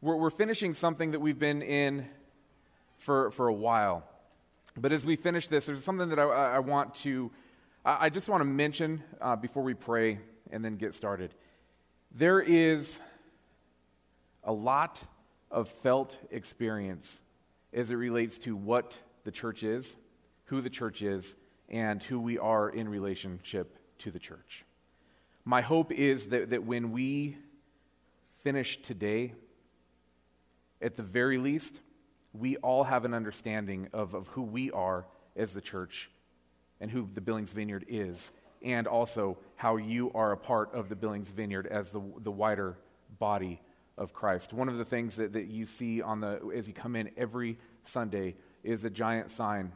we're, 0.00 0.16
we're 0.16 0.30
finishing 0.30 0.74
something 0.74 1.10
that 1.12 1.20
we've 1.20 1.38
been 1.38 1.62
in 1.62 2.06
for, 2.98 3.30
for 3.30 3.48
a 3.48 3.52
while. 3.52 4.04
But 4.76 4.92
as 4.92 5.04
we 5.04 5.16
finish 5.16 5.48
this, 5.48 5.66
there's 5.66 5.84
something 5.84 6.08
that 6.10 6.18
I, 6.18 6.24
I 6.56 6.58
want 6.60 6.94
to, 6.96 7.30
I 7.84 8.08
just 8.08 8.28
want 8.28 8.40
to 8.42 8.44
mention 8.44 9.02
uh, 9.20 9.36
before 9.36 9.62
we 9.62 9.74
pray 9.74 10.20
and 10.50 10.64
then 10.64 10.76
get 10.76 10.94
started. 10.94 11.34
There 12.14 12.40
is 12.40 13.00
a 14.44 14.52
lot 14.52 15.02
of 15.50 15.68
felt 15.68 16.18
experience 16.30 17.20
as 17.72 17.90
it 17.90 17.96
relates 17.96 18.38
to 18.38 18.56
what 18.56 18.98
the 19.24 19.30
church 19.30 19.62
is, 19.62 19.96
who 20.44 20.60
the 20.60 20.70
church 20.70 21.02
is, 21.02 21.36
and 21.68 22.02
who 22.02 22.20
we 22.20 22.38
are 22.38 22.70
in 22.70 22.88
relationship 22.88 23.78
to 23.98 24.10
the 24.10 24.18
church. 24.18 24.64
My 25.44 25.60
hope 25.60 25.92
is 25.92 26.28
that, 26.28 26.50
that 26.50 26.64
when 26.64 26.92
we 26.92 27.36
finish 28.42 28.80
today, 28.80 29.34
at 30.80 30.96
the 30.96 31.02
very 31.02 31.38
least, 31.38 31.80
we 32.32 32.56
all 32.58 32.84
have 32.84 33.04
an 33.04 33.14
understanding 33.14 33.88
of, 33.92 34.14
of 34.14 34.28
who 34.28 34.42
we 34.42 34.70
are 34.70 35.06
as 35.36 35.52
the 35.52 35.60
church 35.60 36.10
and 36.80 36.90
who 36.90 37.08
the 37.14 37.20
Billings 37.20 37.50
Vineyard 37.50 37.84
is, 37.88 38.30
and 38.62 38.86
also 38.86 39.38
how 39.56 39.76
you 39.76 40.10
are 40.14 40.32
a 40.32 40.36
part 40.36 40.72
of 40.74 40.88
the 40.88 40.96
Billings 40.96 41.28
Vineyard 41.28 41.66
as 41.66 41.90
the, 41.90 42.00
the 42.20 42.30
wider 42.30 42.76
body 43.18 43.60
of 43.96 44.12
Christ. 44.12 44.52
One 44.52 44.68
of 44.68 44.78
the 44.78 44.84
things 44.84 45.16
that, 45.16 45.32
that 45.32 45.46
you 45.46 45.66
see 45.66 46.00
on 46.02 46.20
the, 46.20 46.40
as 46.54 46.68
you 46.68 46.74
come 46.74 46.94
in 46.94 47.10
every 47.16 47.58
Sunday 47.84 48.36
is 48.62 48.84
a 48.84 48.90
giant 48.90 49.30
sign 49.30 49.72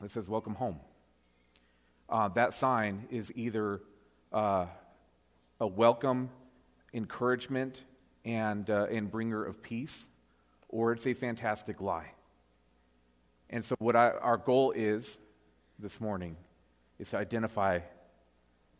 that 0.00 0.10
says, 0.10 0.28
Welcome 0.28 0.54
home. 0.54 0.80
Uh, 2.08 2.28
that 2.28 2.54
sign 2.54 3.06
is 3.10 3.30
either 3.34 3.80
uh, 4.32 4.66
a 5.60 5.66
welcome, 5.66 6.30
encouragement, 6.94 7.82
and, 8.28 8.68
uh, 8.68 8.86
and 8.90 9.10
bringer 9.10 9.42
of 9.42 9.62
peace, 9.62 10.06
or 10.68 10.92
it's 10.92 11.06
a 11.06 11.14
fantastic 11.14 11.80
lie. 11.80 12.12
And 13.48 13.64
so, 13.64 13.74
what 13.78 13.96
I, 13.96 14.10
our 14.10 14.36
goal 14.36 14.72
is 14.72 15.18
this 15.78 15.98
morning 15.98 16.36
is 16.98 17.10
to 17.10 17.16
identify 17.16 17.80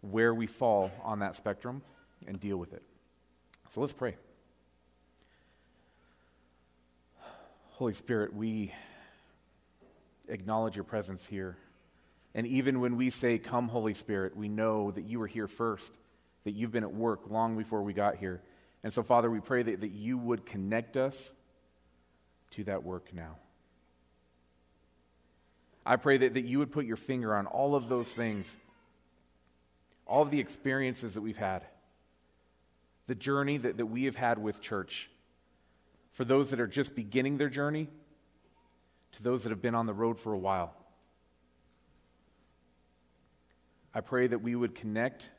where 0.03 0.35
we 0.35 0.47
fall 0.47 0.91
on 1.03 1.21
that 1.21 1.35
spectrum 1.35 1.81
and 2.27 2.39
deal 2.39 2.59
with 2.59 2.75
it. 2.75 2.83
So, 3.71 3.81
let's 3.81 3.95
pray. 3.95 4.17
Holy 7.71 7.95
Spirit, 7.95 8.35
we 8.35 8.75
acknowledge 10.29 10.77
your 10.77 10.85
presence 10.85 11.25
here. 11.25 11.57
And 12.35 12.47
even 12.47 12.81
when 12.81 12.99
we 12.99 13.09
say, 13.09 13.39
Come, 13.39 13.69
Holy 13.69 13.95
Spirit, 13.95 14.37
we 14.37 14.51
know 14.51 14.91
that 14.91 15.05
you 15.05 15.19
were 15.19 15.27
here 15.27 15.49
first, 15.49 15.97
that 16.45 16.51
you've 16.51 16.73
been 16.73 16.85
at 16.85 16.93
work 16.93 17.31
long 17.31 17.57
before 17.57 17.83
we 17.83 17.95
got 17.95 18.17
here. 18.17 18.43
And 18.84 18.93
so, 18.93 19.03
Father, 19.03 19.31
we 19.31 19.41
pray 19.41 19.62
that, 19.62 19.81
that 19.81 19.91
you 19.91 20.17
would 20.19 20.47
connect 20.47 20.97
us 20.97 21.33
to 22.53 22.65
that 22.65 22.85
work 22.85 23.12
now. 23.12 23.37
I 25.85 25.97
pray 25.97 26.19
that, 26.19 26.35
that 26.35 26.45
you 26.45 26.59
would 26.59 26.70
put 26.70 26.85
your 26.85 26.97
finger 26.97 27.35
on 27.35 27.47
all 27.47 27.75
of 27.75 27.89
those 27.89 28.09
things, 28.09 28.57
all 30.07 30.23
of 30.23 30.31
the 30.31 30.39
experiences 30.39 31.15
that 31.15 31.23
we've 31.23 31.37
had, 31.37 31.65
the 33.07 33.15
journey 33.15 33.57
that, 33.59 33.79
that 33.79 33.87
we 33.87 34.05
have 34.05 34.17
had 34.17 34.39
with 34.39 34.61
church, 34.61 35.11
for 36.13 36.25
those 36.25 36.51
that 36.51 36.61
are 36.61 36.67
just 36.67 36.95
beginning 36.95 37.39
their 37.39 37.48
journey, 37.48 37.89
to 39.13 39.23
those 39.23 39.42
that 39.45 39.51
have 39.51 39.63
been 39.63 39.75
on 39.75 39.87
the 39.87 39.95
road 39.95 40.20
for 40.20 40.33
a 40.33 40.39
while. 40.39 40.75
I 43.95 44.01
pray 44.01 44.27
that 44.27 44.42
we 44.42 44.55
would 44.55 44.75
connect 44.75 45.31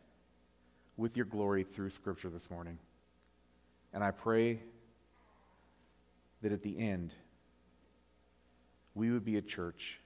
with 0.97 1.15
your 1.15 1.27
glory 1.27 1.63
through 1.63 1.91
Scripture 1.91 2.29
this 2.29 2.49
morning. 2.49 2.79
And 3.93 4.03
I 4.03 4.11
pray 4.11 4.59
that 6.41 6.51
at 6.51 6.61
the 6.61 6.79
end, 6.79 7.13
we 8.95 9.11
would 9.11 9.25
be 9.25 9.37
a 9.37 9.41
church 9.41 9.99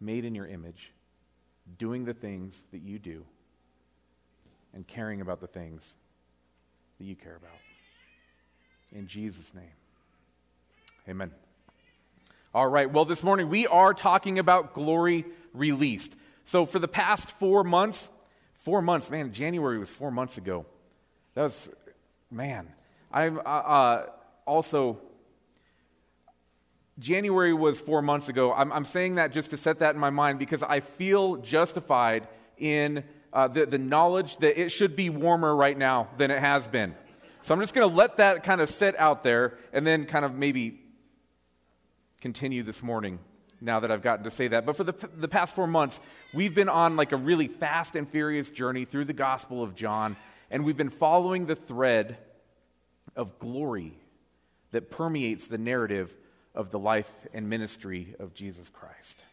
made 0.00 0.24
in 0.24 0.34
your 0.34 0.46
image, 0.46 0.92
doing 1.78 2.04
the 2.04 2.14
things 2.14 2.62
that 2.72 2.82
you 2.82 2.98
do, 2.98 3.24
and 4.74 4.86
caring 4.86 5.20
about 5.20 5.40
the 5.40 5.46
things 5.46 5.96
that 6.98 7.04
you 7.04 7.16
care 7.16 7.36
about. 7.36 7.58
In 8.92 9.06
Jesus' 9.06 9.54
name, 9.54 9.64
amen. 11.08 11.30
All 12.54 12.68
right, 12.68 12.90
well, 12.90 13.04
this 13.04 13.22
morning 13.22 13.48
we 13.48 13.66
are 13.66 13.92
talking 13.92 14.38
about 14.38 14.72
glory 14.74 15.26
released. 15.52 16.16
So, 16.44 16.64
for 16.64 16.78
the 16.78 16.88
past 16.88 17.30
four 17.32 17.64
months, 17.64 18.08
four 18.54 18.80
months, 18.80 19.10
man, 19.10 19.32
January 19.32 19.78
was 19.78 19.90
four 19.90 20.10
months 20.10 20.38
ago. 20.38 20.64
That 21.34 21.42
was, 21.42 21.68
man, 22.30 22.68
I'm 23.16 23.38
uh, 23.38 23.40
uh, 23.40 24.06
also 24.44 24.98
January 26.98 27.54
was 27.54 27.78
four 27.78 28.02
months 28.02 28.28
ago. 28.28 28.52
I'm, 28.52 28.70
I'm, 28.70 28.84
saying 28.84 29.14
that 29.14 29.32
just 29.32 29.48
to 29.50 29.56
set 29.56 29.78
that 29.78 29.94
in 29.94 30.00
my 30.00 30.10
mind 30.10 30.38
because 30.38 30.62
I 30.62 30.80
feel 30.80 31.36
justified 31.36 32.28
in 32.58 33.04
uh, 33.32 33.48
the, 33.48 33.64
the 33.64 33.78
knowledge 33.78 34.36
that 34.38 34.60
it 34.60 34.68
should 34.68 34.96
be 34.96 35.08
warmer 35.08 35.56
right 35.56 35.78
now 35.78 36.08
than 36.18 36.30
it 36.30 36.40
has 36.40 36.68
been. 36.68 36.94
So 37.40 37.54
I'm 37.54 37.60
just 37.60 37.72
going 37.72 37.88
to 37.88 37.94
let 37.94 38.18
that 38.18 38.42
kind 38.42 38.60
of 38.60 38.68
sit 38.68 38.98
out 39.00 39.22
there 39.22 39.56
and 39.72 39.86
then 39.86 40.04
kind 40.04 40.26
of 40.26 40.34
maybe 40.34 40.78
continue 42.20 42.62
this 42.62 42.82
morning 42.82 43.18
now 43.62 43.80
that 43.80 43.90
I've 43.90 44.02
gotten 44.02 44.26
to 44.26 44.30
say 44.30 44.48
that. 44.48 44.66
But 44.66 44.76
for 44.76 44.84
the, 44.84 44.94
the 45.16 45.28
past 45.28 45.54
four 45.54 45.66
months, 45.66 46.00
we've 46.34 46.54
been 46.54 46.68
on 46.68 46.96
like 46.96 47.12
a 47.12 47.16
really 47.16 47.48
fast 47.48 47.96
and 47.96 48.06
furious 48.06 48.50
journey 48.50 48.84
through 48.84 49.06
the 49.06 49.14
Gospel 49.14 49.62
of 49.62 49.74
John, 49.74 50.18
and 50.50 50.66
we've 50.66 50.76
been 50.76 50.90
following 50.90 51.46
the 51.46 51.56
thread 51.56 52.18
of 53.16 53.38
glory 53.38 53.94
that 54.72 54.90
permeates 54.90 55.48
the 55.48 55.58
narrative 55.58 56.14
of 56.54 56.70
the 56.70 56.78
life 56.78 57.12
and 57.32 57.48
ministry 57.48 58.14
of 58.18 58.34
Jesus 58.34 58.70
Christ. 58.70 59.24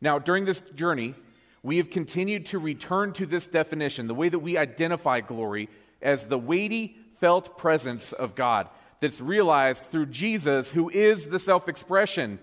Now, 0.00 0.18
during 0.18 0.44
this 0.44 0.62
journey, 0.74 1.14
we 1.62 1.78
have 1.78 1.90
continued 1.90 2.46
to 2.46 2.58
return 2.58 3.12
to 3.14 3.26
this 3.26 3.46
definition, 3.46 4.06
the 4.06 4.14
way 4.14 4.28
that 4.28 4.38
we 4.38 4.56
identify 4.56 5.20
glory 5.20 5.68
as 6.00 6.26
the 6.26 6.38
weighty, 6.38 6.96
felt 7.20 7.58
presence 7.58 8.12
of 8.12 8.34
God 8.34 8.68
that's 9.00 9.20
realized 9.20 9.84
through 9.84 10.06
Jesus, 10.06 10.72
who 10.72 10.88
is 10.88 11.28
the 11.28 11.38
self 11.38 11.68
expression 11.68 12.38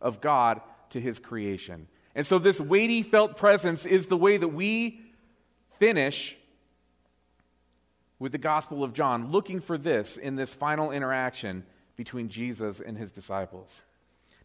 of 0.00 0.20
God 0.20 0.60
to 0.90 1.00
his 1.00 1.18
creation. 1.18 1.88
And 2.14 2.26
so, 2.26 2.38
this 2.38 2.60
weighty, 2.60 3.02
felt 3.02 3.36
presence 3.36 3.86
is 3.86 4.08
the 4.08 4.16
way 4.16 4.36
that 4.36 4.48
we 4.48 5.00
finish 5.78 6.36
with 8.20 8.32
the 8.32 8.38
Gospel 8.38 8.84
of 8.84 8.92
John, 8.92 9.32
looking 9.32 9.60
for 9.60 9.76
this 9.76 10.16
in 10.16 10.36
this 10.36 10.54
final 10.54 10.92
interaction 10.92 11.64
between 11.96 12.28
Jesus 12.28 12.80
and 12.80 12.96
his 12.96 13.10
disciples. 13.10 13.82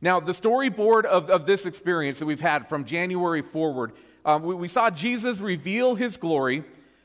Now, 0.02 0.20
the 0.20 0.32
storyboard 0.32 1.06
of, 1.06 1.30
of 1.30 1.46
this 1.46 1.66
experience 1.66 2.20
that 2.20 2.26
we've 2.26 2.40
had 2.40 2.68
from 2.68 2.86
January 2.86 3.42
forward, 3.42 3.92
um, 4.24 4.44
we, 4.44 4.56
we, 4.56 4.68
saw 4.68 4.90
Jesus 4.90 5.40
reveal 5.40 5.96
his 5.96 6.18
glory 6.18 6.64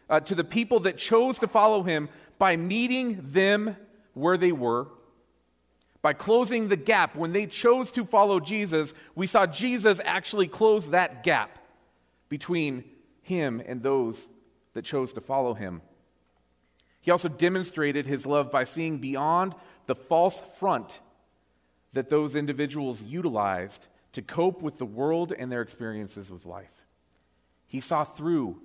uh, 0.09 0.21
to 0.21 0.35
the 0.35 0.45
people 0.45 0.81
that 0.81 0.97
chose 0.97 1.39
to 1.41 1.49
follow 1.49 1.83
him 1.83 2.09
by 2.39 2.57
meeting 2.57 3.21
them 3.23 3.77
where 4.15 4.37
they 4.37 4.53
were. 4.53 4.89
By 6.03 6.15
closing 6.15 6.69
the 6.69 6.77
gap, 6.77 7.17
when 7.17 7.33
they 7.33 7.47
chose 7.47 7.93
to 7.93 8.05
follow 8.05 8.41
Jesus, 8.41 8.95
we 9.15 9.27
saw 9.27 9.47
Jesus 9.47 10.01
actually 10.05 10.49
close 10.49 10.91
that 10.91 11.23
gap 11.23 11.59
between 12.29 12.85
him 13.23 13.61
and 13.67 13.83
those 13.83 14.29
that 14.75 14.85
chose 14.85 15.13
to 15.15 15.21
follow 15.21 15.53
him. 15.53 15.83
He 17.01 17.11
also 17.11 17.29
demonstrated 17.29 18.07
his 18.07 18.27
love 18.27 18.51
by 18.51 18.65
seeing 18.65 18.99
beyond 18.99 19.55
the 19.87 19.95
false 19.95 20.41
front 20.59 21.01
that 21.93 22.11
those 22.11 22.37
individuals 22.37 23.03
utilized 23.03 23.87
to 24.13 24.23
cope 24.23 24.63
with 24.63 24.79
the 24.79 24.87
world 24.87 25.33
and 25.37 25.51
their 25.51 25.63
experiences 25.63 26.31
with 26.31 26.45
life. 26.45 26.87
He 27.67 27.81
saw 27.81 28.05
through 28.05 28.61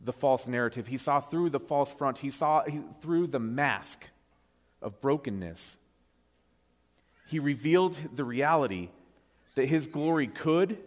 the 0.00 0.12
false 0.12 0.46
narrative, 0.46 0.86
he 0.86 0.98
saw 0.98 1.20
through 1.20 1.50
the 1.50 1.58
false 1.58 1.92
front, 1.92 2.18
he 2.18 2.30
saw 2.30 2.62
through 3.00 3.26
the 3.26 3.40
mask 3.40 4.04
of 4.80 5.00
brokenness. 5.00 5.76
He 7.26 7.38
revealed 7.38 7.96
the 8.14 8.24
reality 8.24 8.90
that 9.56 9.68
his 9.68 9.86
glory 9.86 10.28
could 10.28 10.78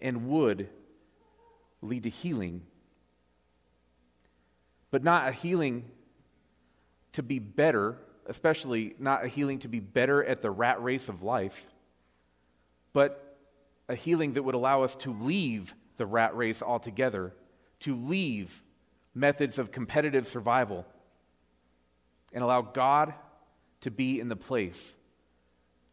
and 0.00 0.28
would 0.28 0.68
lead 1.80 2.02
to 2.02 2.10
healing, 2.10 2.62
but 4.90 5.02
not 5.02 5.28
a 5.28 5.32
healing 5.32 5.84
to 7.12 7.22
be 7.22 7.38
better 7.38 7.98
especially 8.28 8.94
not 8.98 9.24
a 9.24 9.28
healing 9.28 9.58
to 9.60 9.68
be 9.68 9.80
better 9.80 10.22
at 10.22 10.42
the 10.42 10.50
rat 10.50 10.80
race 10.82 11.08
of 11.08 11.22
life, 11.22 11.66
but 12.92 13.38
a 13.88 13.94
healing 13.94 14.34
that 14.34 14.42
would 14.42 14.54
allow 14.54 14.82
us 14.82 14.94
to 14.94 15.12
leave 15.12 15.74
the 15.96 16.06
rat 16.06 16.36
race 16.36 16.62
altogether, 16.62 17.34
to 17.80 17.94
leave 17.94 18.62
methods 19.14 19.58
of 19.58 19.72
competitive 19.72 20.28
survival, 20.28 20.86
and 22.32 22.44
allow 22.44 22.60
God 22.60 23.14
to 23.80 23.90
be 23.90 24.20
in 24.20 24.28
the 24.28 24.36
place 24.36 24.94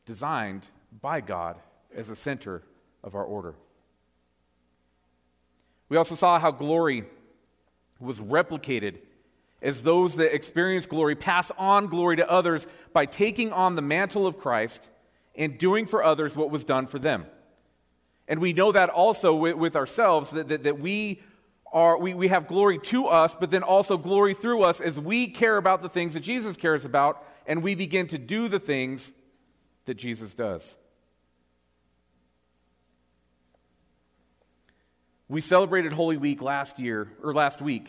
designed 0.06 0.66
by 1.02 1.22
God 1.22 1.56
as 1.96 2.10
the 2.10 2.16
center 2.16 2.62
of 3.02 3.16
our 3.16 3.24
order. 3.24 3.56
We 5.88 5.96
also 5.96 6.16
saw 6.16 6.38
how 6.38 6.52
glory 6.52 7.06
was 8.06 8.20
replicated 8.20 9.00
as 9.62 9.84
those 9.84 10.16
that 10.16 10.34
experience 10.34 10.86
glory 10.86 11.16
pass 11.16 11.52
on 11.58 11.88
glory 11.88 12.18
to 12.18 12.30
others 12.30 12.68
by 12.94 13.06
taking 13.06 13.52
on 13.52 13.76
the 13.76 13.82
mantle 13.82 14.28
of 14.28 14.38
Christ 14.38 14.90
and 15.36 15.58
doing 15.58 15.86
for 15.86 16.04
others 16.04 16.36
what 16.36 16.52
was 16.52 16.64
done 16.64 16.88
for 16.88 17.00
them. 17.00 17.26
And 18.28 18.40
we 18.40 18.54
know 18.54 18.72
that 18.72 18.90
also 18.90 19.36
with, 19.36 19.56
with 19.56 19.76
ourselves, 19.76 20.32
that, 20.32 20.48
that, 20.48 20.64
that 20.64 20.80
we, 20.80 21.22
are, 21.72 21.98
we, 21.98 22.14
we 22.14 22.28
have 22.30 22.48
glory 22.48 22.80
to 22.80 23.08
us, 23.08 23.36
but 23.36 23.52
then 23.52 23.64
also 23.64 23.98
glory 23.98 24.34
through 24.34 24.64
us 24.64 24.80
as 24.80 25.00
we 25.00 25.28
care 25.28 25.58
about 25.58 25.82
the 25.82 25.90
things 25.90 26.14
that 26.14 26.22
Jesus 26.22 26.58
cares 26.58 26.86
about 26.86 27.24
and 27.46 27.62
we 27.62 27.76
begin 27.76 28.08
to 28.08 28.18
do 28.18 28.48
the 28.48 28.60
things 28.60 29.12
that 29.86 29.96
Jesus 29.96 30.34
does. 30.34 30.78
We 35.28 35.42
celebrated 35.42 35.92
Holy 35.92 36.18
Week 36.18 36.42
last 36.42 36.80
year, 36.80 37.12
or 37.24 37.34
last 37.34 37.62
week, 37.62 37.88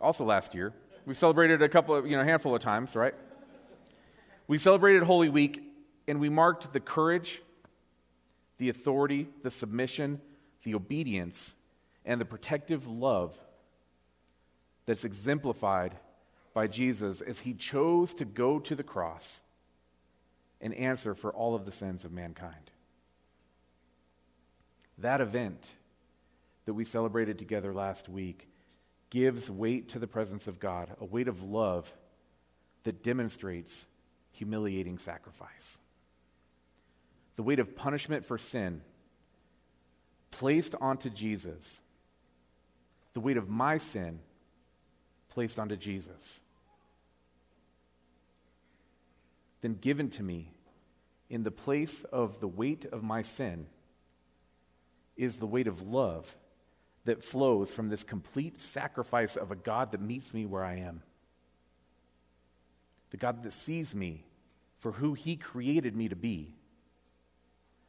also 0.00 0.24
last 0.24 0.54
year. 0.54 0.72
We 1.06 1.14
celebrated 1.14 1.62
a 1.62 1.68
couple 1.68 1.94
of, 1.94 2.06
you 2.06 2.16
know, 2.16 2.24
handful 2.24 2.54
of 2.54 2.62
times, 2.62 2.96
right? 2.96 3.14
We 4.48 4.58
celebrated 4.58 5.04
Holy 5.04 5.28
Week 5.28 5.62
and 6.08 6.20
we 6.20 6.28
marked 6.28 6.72
the 6.72 6.80
courage, 6.80 7.40
the 8.58 8.68
authority, 8.68 9.28
the 9.42 9.50
submission, 9.50 10.20
the 10.64 10.74
obedience, 10.74 11.54
and 12.04 12.20
the 12.20 12.24
protective 12.24 12.86
love 12.86 13.38
that's 14.86 15.04
exemplified 15.04 15.96
by 16.52 16.66
Jesus 16.66 17.20
as 17.20 17.40
he 17.40 17.54
chose 17.54 18.14
to 18.14 18.24
go 18.24 18.58
to 18.58 18.74
the 18.74 18.82
cross 18.82 19.40
and 20.60 20.74
answer 20.74 21.14
for 21.14 21.32
all 21.32 21.54
of 21.54 21.64
the 21.64 21.72
sins 21.72 22.04
of 22.04 22.12
mankind. 22.12 22.70
That 24.98 25.20
event 25.20 25.64
that 26.64 26.74
we 26.74 26.84
celebrated 26.84 27.38
together 27.38 27.72
last 27.72 28.08
week 28.08 28.48
gives 29.10 29.50
weight 29.50 29.90
to 29.90 29.98
the 29.98 30.06
presence 30.06 30.48
of 30.48 30.58
God, 30.58 30.94
a 31.00 31.04
weight 31.04 31.28
of 31.28 31.42
love 31.42 31.94
that 32.84 33.02
demonstrates 33.02 33.86
humiliating 34.32 34.98
sacrifice. 34.98 35.78
The 37.36 37.42
weight 37.42 37.58
of 37.58 37.76
punishment 37.76 38.24
for 38.24 38.38
sin 38.38 38.82
placed 40.30 40.74
onto 40.80 41.10
Jesus, 41.10 41.80
the 43.12 43.20
weight 43.20 43.36
of 43.36 43.48
my 43.48 43.78
sin 43.78 44.20
placed 45.28 45.58
onto 45.58 45.76
Jesus, 45.76 46.40
then 49.60 49.74
given 49.74 50.10
to 50.10 50.22
me 50.22 50.50
in 51.30 51.42
the 51.42 51.50
place 51.50 52.04
of 52.04 52.40
the 52.40 52.48
weight 52.48 52.84
of 52.86 53.02
my 53.02 53.22
sin 53.22 53.66
is 55.16 55.36
the 55.36 55.46
weight 55.46 55.66
of 55.66 55.82
love 55.82 56.36
that 57.04 57.22
flows 57.22 57.70
from 57.70 57.88
this 57.88 58.02
complete 58.02 58.60
sacrifice 58.60 59.36
of 59.36 59.50
a 59.50 59.56
God 59.56 59.92
that 59.92 60.00
meets 60.00 60.32
me 60.32 60.46
where 60.46 60.64
I 60.64 60.76
am. 60.76 61.02
The 63.10 63.16
God 63.16 63.42
that 63.42 63.52
sees 63.52 63.94
me 63.94 64.24
for 64.78 64.92
who 64.92 65.14
He 65.14 65.36
created 65.36 65.94
me 65.94 66.08
to 66.08 66.16
be. 66.16 66.54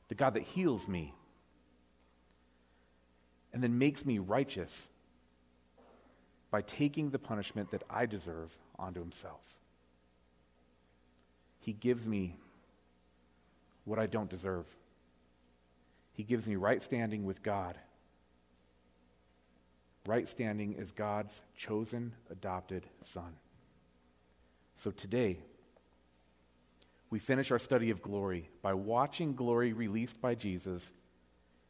The 0.10 0.16
God 0.16 0.34
that 0.34 0.44
heals 0.44 0.88
me 0.88 1.14
and 3.54 3.64
then 3.64 3.80
makes 3.80 4.06
me 4.06 4.20
righteous 4.20 4.90
by 6.52 6.62
taking 6.62 7.10
the 7.10 7.20
punishment 7.20 7.72
that 7.72 7.84
I 7.90 8.06
deserve 8.06 8.56
onto 8.78 9.00
Himself. 9.00 9.42
He 11.60 11.74
gives 11.74 12.06
me 12.06 12.38
what 13.86 13.98
I 13.98 14.06
don't 14.06 14.30
deserve. 14.30 14.68
He 16.12 16.24
gives 16.24 16.48
me 16.48 16.56
right 16.56 16.82
standing 16.82 17.26
with 17.26 17.42
God 17.42 17.78
right 20.06 20.28
standing 20.28 20.76
as 20.80 20.92
God's 20.92 21.42
chosen, 21.58 22.14
adopted 22.30 22.86
son. 23.02 23.36
So 24.78 24.92
today, 24.92 25.40
we 27.10 27.20
finish 27.20 27.52
our 27.52 27.60
study 27.60 27.90
of 27.90 28.02
glory 28.02 28.50
by 28.62 28.74
watching 28.74 29.36
glory 29.36 29.74
released 29.74 30.22
by 30.22 30.36
Jesus 30.36 30.92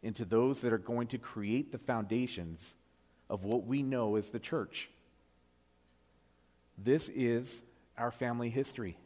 into 0.01 0.25
those 0.25 0.61
that 0.61 0.73
are 0.73 0.77
going 0.77 1.07
to 1.07 1.17
create 1.17 1.71
the 1.71 1.77
foundations 1.77 2.75
of 3.29 3.43
what 3.43 3.65
we 3.65 3.83
know 3.83 4.15
as 4.15 4.29
the 4.29 4.39
church. 4.39 4.89
This 6.77 7.09
is 7.09 7.63
our 7.97 8.11
family 8.11 8.49
history. 8.49 8.97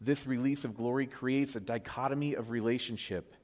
This 0.00 0.26
release 0.26 0.64
of 0.64 0.76
glory 0.76 1.06
creates 1.06 1.56
a 1.56 1.60
dichotomy 1.60 2.34
of 2.34 2.50
relationship 2.50 3.34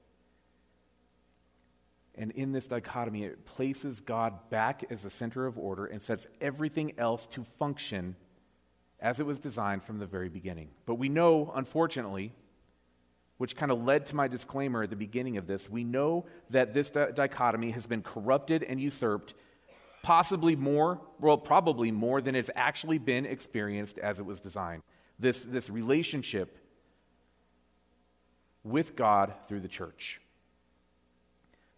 and 2.16 2.31
in 2.32 2.52
this 2.52 2.69
dichotomy, 2.69 3.25
it 3.25 3.44
places 3.44 4.00
God 4.00 4.49
back 4.50 4.84
as 4.90 5.02
the 5.02 5.11
center 5.11 5.46
of 5.46 5.58
order 5.58 5.87
and 5.87 6.02
sets 6.02 6.26
everything 6.40 6.93
else 6.99 7.26
to 7.28 7.44
function 7.58 8.16
as 9.00 9.20
it 9.20 9.26
was 9.26 9.40
designed 9.40 9.82
from 9.82 9.99
the 9.99 10.06
very 10.06 10.28
beginning. 10.28 10.69
But 10.87 10.94
we 10.94 11.08
know, 11.08 11.52
unfortunately, 11.55 12.32
which 13.37 13.56
kind 13.56 13.72
of 13.72 13.82
led 13.82 14.06
to 14.06 14.16
my 14.16 14.28
disclaimer 14.28 14.84
at 14.84 14.90
the 14.90 14.96
beginning 14.96 15.37
of 15.37 15.46
this, 15.46 15.69
we 15.69 15.82
know 15.82 16.25
that 16.50 16.72
this 16.72 16.90
di- 16.90 17.11
dichotomy 17.11 17.72
has 17.72 17.87
been 17.87 18.02
corrupted 18.02 18.62
and 18.62 18.81
usurped, 18.81 19.34
possibly 20.02 20.55
more, 20.55 21.00
well, 21.20 21.37
probably 21.37 21.90
more 21.90 22.20
than 22.20 22.37
it's 22.37 22.50
actually 22.55 22.99
been 22.99 23.26
experienced 23.26 23.99
as 23.99 24.20
it 24.20 24.25
was 24.25 24.40
designed. 24.40 24.82
This, 25.19 25.40
this 25.40 25.69
relationship 25.69 26.58
with 28.62 28.94
God 28.94 29.34
through 29.49 29.60
the 29.60 29.69
church. 29.69 30.20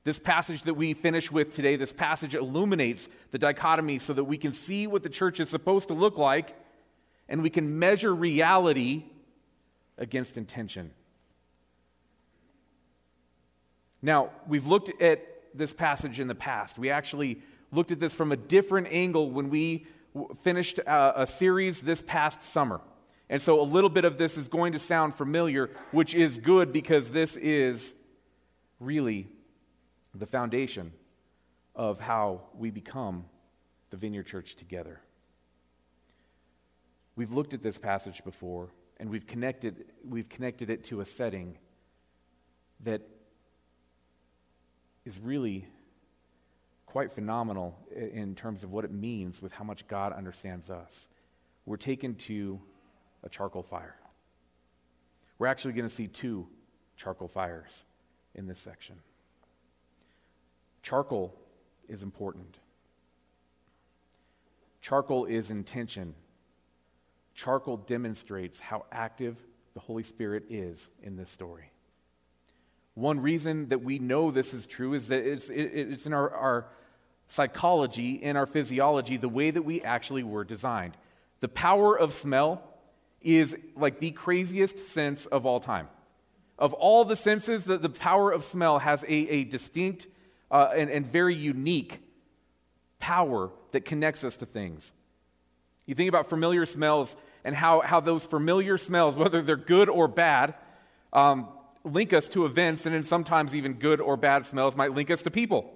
This 0.07 0.21
passage 0.21 0.63
that 0.63 0.75
we 0.75 0.95
finish 0.95 1.33
with 1.33 1.53
today, 1.53 1.75
this 1.75 1.93
passage 1.93 2.37
illuminates 2.37 3.09
the 3.33 3.39
dichotomy 3.39 3.99
so 3.99 4.13
that 4.13 4.23
we 4.23 4.39
can 4.39 4.53
see 4.53 4.87
what 4.87 5.03
the 5.03 5.09
church 5.09 5.41
is 5.41 5.49
supposed 5.49 5.89
to 5.89 5.95
look 5.95 6.17
like 6.17 6.55
and 7.29 7.43
we 7.43 7.51
can 7.51 7.81
measure 7.81 8.15
reality 8.15 9.03
against 9.99 10.37
intention. 10.37 10.93
Now, 14.01 14.31
we've 14.47 14.69
looked 14.69 15.03
at 15.03 15.27
this 15.53 15.73
passage 15.73 16.21
in 16.21 16.29
the 16.29 16.37
past. 16.37 16.79
We 16.79 16.89
actually 16.89 17.43
looked 17.73 17.91
at 17.91 17.99
this 17.99 18.15
from 18.15 18.31
a 18.31 18.37
different 18.37 18.87
angle 18.93 19.33
when 19.33 19.51
we 19.51 19.87
finished 20.45 20.79
a, 20.79 21.23
a 21.23 21.27
series 21.27 21.81
this 21.81 22.01
past 22.01 22.43
summer. 22.43 22.81
And 23.29 23.43
so 23.43 23.61
a 23.61 23.67
little 23.67 23.91
bit 23.91 24.05
of 24.05 24.19
this 24.19 24.39
is 24.39 24.47
going 24.47 24.73
to 24.75 24.79
sound 24.79 25.17
familiar, 25.17 25.69
which 25.91 26.15
is 26.15 26.39
good 26.39 26.73
because 26.73 27.11
this 27.11 27.37
is 27.37 27.93
really 28.79 29.27
the 30.19 30.27
foundation 30.27 30.93
of 31.75 32.01
how 32.01 32.41
we 32.55 32.71
become 32.71 33.27
the 33.91 33.97
Vineyard 33.97 34.25
Church 34.25 34.57
together. 34.57 35.01
We've 37.17 37.33
looked 37.33 37.55
at 37.55 37.63
this 37.63 37.79
passage 37.79 38.23
before, 38.25 38.71
and 38.99 39.11
we've 39.11 39.27
connected, 39.27 39.87
we've 40.07 40.29
connected 40.29 40.71
it 40.71 40.85
to 40.85 41.01
a 41.01 41.05
setting 41.05 41.59
that 42.81 43.03
is 45.05 45.21
really 45.21 45.67
quite 46.85 47.13
phenomenal 47.13 47.79
in 47.95 48.35
terms 48.35 48.65
of 48.65 48.73
what 48.73 48.85
it 48.85 48.91
means 48.91 49.41
with 49.43 49.53
how 49.53 49.65
much 49.65 49.87
God 49.87 50.13
understands 50.13 50.71
us. 50.71 51.09
We're 51.65 51.77
taken 51.77 52.15
to 52.15 52.61
a 53.23 53.29
charcoal 53.29 53.63
fire. 53.63 53.97
We're 55.39 55.49
actually 55.49 55.75
going 55.75 55.89
to 55.89 55.95
see 55.95 56.07
two 56.07 56.49
charcoal 56.97 57.29
fires 57.29 57.85
in 58.35 58.47
this 58.47 58.59
section. 58.59 58.97
Charcoal 60.87 61.35
is 61.89 62.05
important. 62.05 62.61
Charcoal 64.81 65.25
is 65.25 65.51
intention. 65.51 66.15
Charcoal 67.35 67.79
demonstrates 67.79 68.61
how 68.61 68.85
active 68.93 69.37
the 69.75 69.81
Holy 69.81 70.05
Spirit 70.05 70.45
is 70.49 70.89
in 71.03 71.17
this 71.17 71.29
story. 71.29 71.73
One 72.95 73.19
reason 73.19 73.71
that 73.71 73.83
we 73.83 73.99
know 73.99 74.31
this 74.31 74.55
is 74.55 74.69
true 74.69 74.95
is 74.95 75.09
that 75.09 75.29
it's, 75.29 75.49
it, 75.49 75.73
it's 75.75 76.07
in 76.07 76.13
our, 76.13 76.31
our 76.31 76.67
psychology, 77.27 78.13
in 78.13 78.37
our 78.37 78.47
physiology, 78.47 79.17
the 79.17 79.29
way 79.29 79.51
that 79.51 79.63
we 79.63 79.83
actually 79.83 80.23
were 80.23 80.45
designed. 80.45 80.97
The 81.41 81.49
power 81.49 81.99
of 81.99 82.13
smell 82.13 82.63
is 83.21 83.57
like 83.75 83.99
the 83.99 84.13
craziest 84.13 84.79
sense 84.79 85.27
of 85.27 85.47
all 85.47 85.59
time. 85.59 85.89
Of 86.61 86.75
all 86.75 87.05
the 87.05 87.17
senses, 87.17 87.65
the, 87.65 87.77
the 87.77 87.89
power 87.89 88.31
of 88.31 88.45
smell 88.45 88.79
has 88.79 89.03
a, 89.03 89.09
a 89.09 89.43
distinct 89.43 90.07
uh, 90.51 90.71
and, 90.77 90.91
and 90.91 91.07
very 91.07 91.35
unique 91.35 92.01
power 92.99 93.51
that 93.73 93.85
connects 93.85 94.25
us 94.25 94.37
to 94.39 94.47
things. 94.47 94.93
You 95.87 95.95
think 95.95 96.09
about 96.09 96.29
familiar 96.29 96.67
smells 96.67 97.17
and 97.45 97.55
how, 97.55 97.81
how 97.81 98.01
those 98.01 98.25
familiar 98.25 98.79
smells, 98.79 99.17
whether 99.17 99.43
they're 99.43 99.57
good 99.57 99.89
or 99.89 100.09
bad, 100.09 100.55
um, 101.13 101.49
link 101.85 102.13
us 102.13 102.29
to 102.31 102.45
events, 102.45 102.87
and 102.87 102.95
then 102.95 103.05
sometimes 103.05 103.55
even 103.55 103.75
good 103.75 104.01
or 104.01 104.17
bad 104.17 104.47
smells 104.47 104.75
might 104.75 104.93
link 104.93 105.11
us 105.11 105.23
to 105.23 105.31
people. 105.31 105.73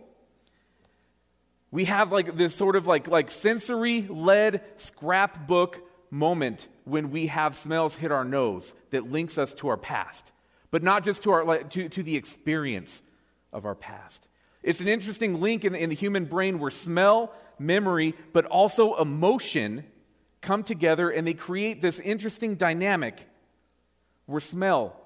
We 1.70 1.84
have 1.84 2.10
like 2.10 2.36
this 2.36 2.54
sort 2.54 2.74
of 2.74 2.88
like, 2.88 3.06
like 3.06 3.30
sensory 3.30 4.02
led 4.02 4.62
scrapbook 4.76 5.80
moment 6.10 6.66
when 6.84 7.12
we 7.12 7.28
have 7.28 7.54
smells 7.54 7.94
hit 7.94 8.10
our 8.10 8.24
nose 8.24 8.74
that 8.90 9.10
links 9.10 9.38
us 9.38 9.54
to 9.54 9.68
our 9.68 9.76
past, 9.76 10.32
but 10.72 10.82
not 10.82 11.04
just 11.04 11.22
to, 11.22 11.30
our, 11.30 11.62
to, 11.62 11.88
to 11.88 12.02
the 12.02 12.16
experience 12.16 13.02
of 13.52 13.64
our 13.64 13.76
past. 13.76 14.26
It's 14.62 14.80
an 14.80 14.88
interesting 14.88 15.40
link 15.40 15.64
in 15.64 15.72
the, 15.72 15.82
in 15.82 15.88
the 15.88 15.94
human 15.94 16.26
brain 16.26 16.58
where 16.58 16.70
smell, 16.70 17.32
memory, 17.58 18.14
but 18.32 18.44
also 18.46 18.96
emotion 18.96 19.84
come 20.40 20.62
together 20.62 21.10
and 21.10 21.26
they 21.26 21.34
create 21.34 21.82
this 21.82 21.98
interesting 22.00 22.56
dynamic 22.56 23.26
where 24.26 24.40
smell 24.40 24.96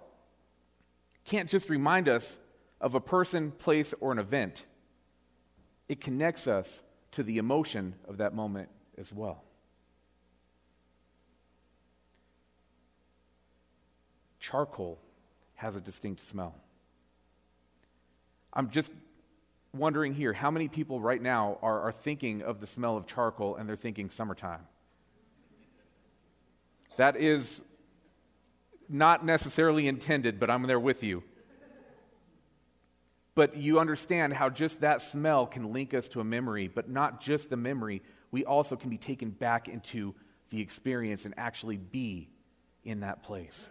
can't 1.25 1.49
just 1.49 1.70
remind 1.70 2.08
us 2.08 2.38
of 2.80 2.94
a 2.94 3.00
person, 3.00 3.50
place, 3.50 3.94
or 4.00 4.12
an 4.12 4.18
event, 4.18 4.66
it 5.88 6.00
connects 6.00 6.46
us 6.46 6.82
to 7.12 7.23
the 7.23 7.38
emotion 7.38 7.94
of 8.06 8.18
that 8.18 8.34
moment 8.34 8.68
as 8.99 9.12
well. 9.12 9.42
Charcoal 14.38 14.99
has 15.54 15.76
a 15.76 15.80
distinct 15.80 16.23
smell. 16.23 16.54
I'm 18.52 18.68
just 18.68 18.92
wondering 19.75 20.14
here 20.14 20.33
how 20.33 20.50
many 20.50 20.69
people 20.69 21.00
right 21.00 21.21
now 21.21 21.59
are, 21.62 21.81
are 21.83 21.93
thinking 21.93 22.43
of 22.43 22.61
the 22.61 22.66
smell 22.66 22.97
of 22.97 23.07
charcoal 23.07 23.57
and 23.57 23.69
they're 23.69 23.76
thinking 23.76 24.11
summertime? 24.11 24.66
That 26.97 27.16
is 27.16 27.61
not 28.88 29.25
necessarily 29.25 29.88
intended, 29.88 30.38
but 30.38 30.50
I'm 30.50 30.62
there 30.62 30.81
with 30.81 31.02
you. 31.02 31.23
But 33.35 33.57
you 33.57 33.81
understand 33.81 34.33
how 34.33 34.49
just 34.49 34.81
that 34.83 35.02
smell 35.02 35.47
can 35.47 35.73
link 35.73 35.93
us 35.93 36.09
to 36.11 36.21
a 36.21 36.25
memory, 36.25 36.69
but 36.69 36.88
not 36.88 37.21
just 37.21 37.50
the 37.50 37.57
memory, 37.57 38.00
we 38.31 38.45
also 38.45 38.76
can 38.76 38.90
be 38.90 38.99
taken 38.99 39.31
back 39.31 39.69
into 39.69 40.14
the 40.50 40.61
experience 40.61 41.25
and 41.25 41.35
actually 41.37 41.76
be 41.76 42.28
in 42.85 43.00
that 43.00 43.25
place. 43.25 43.71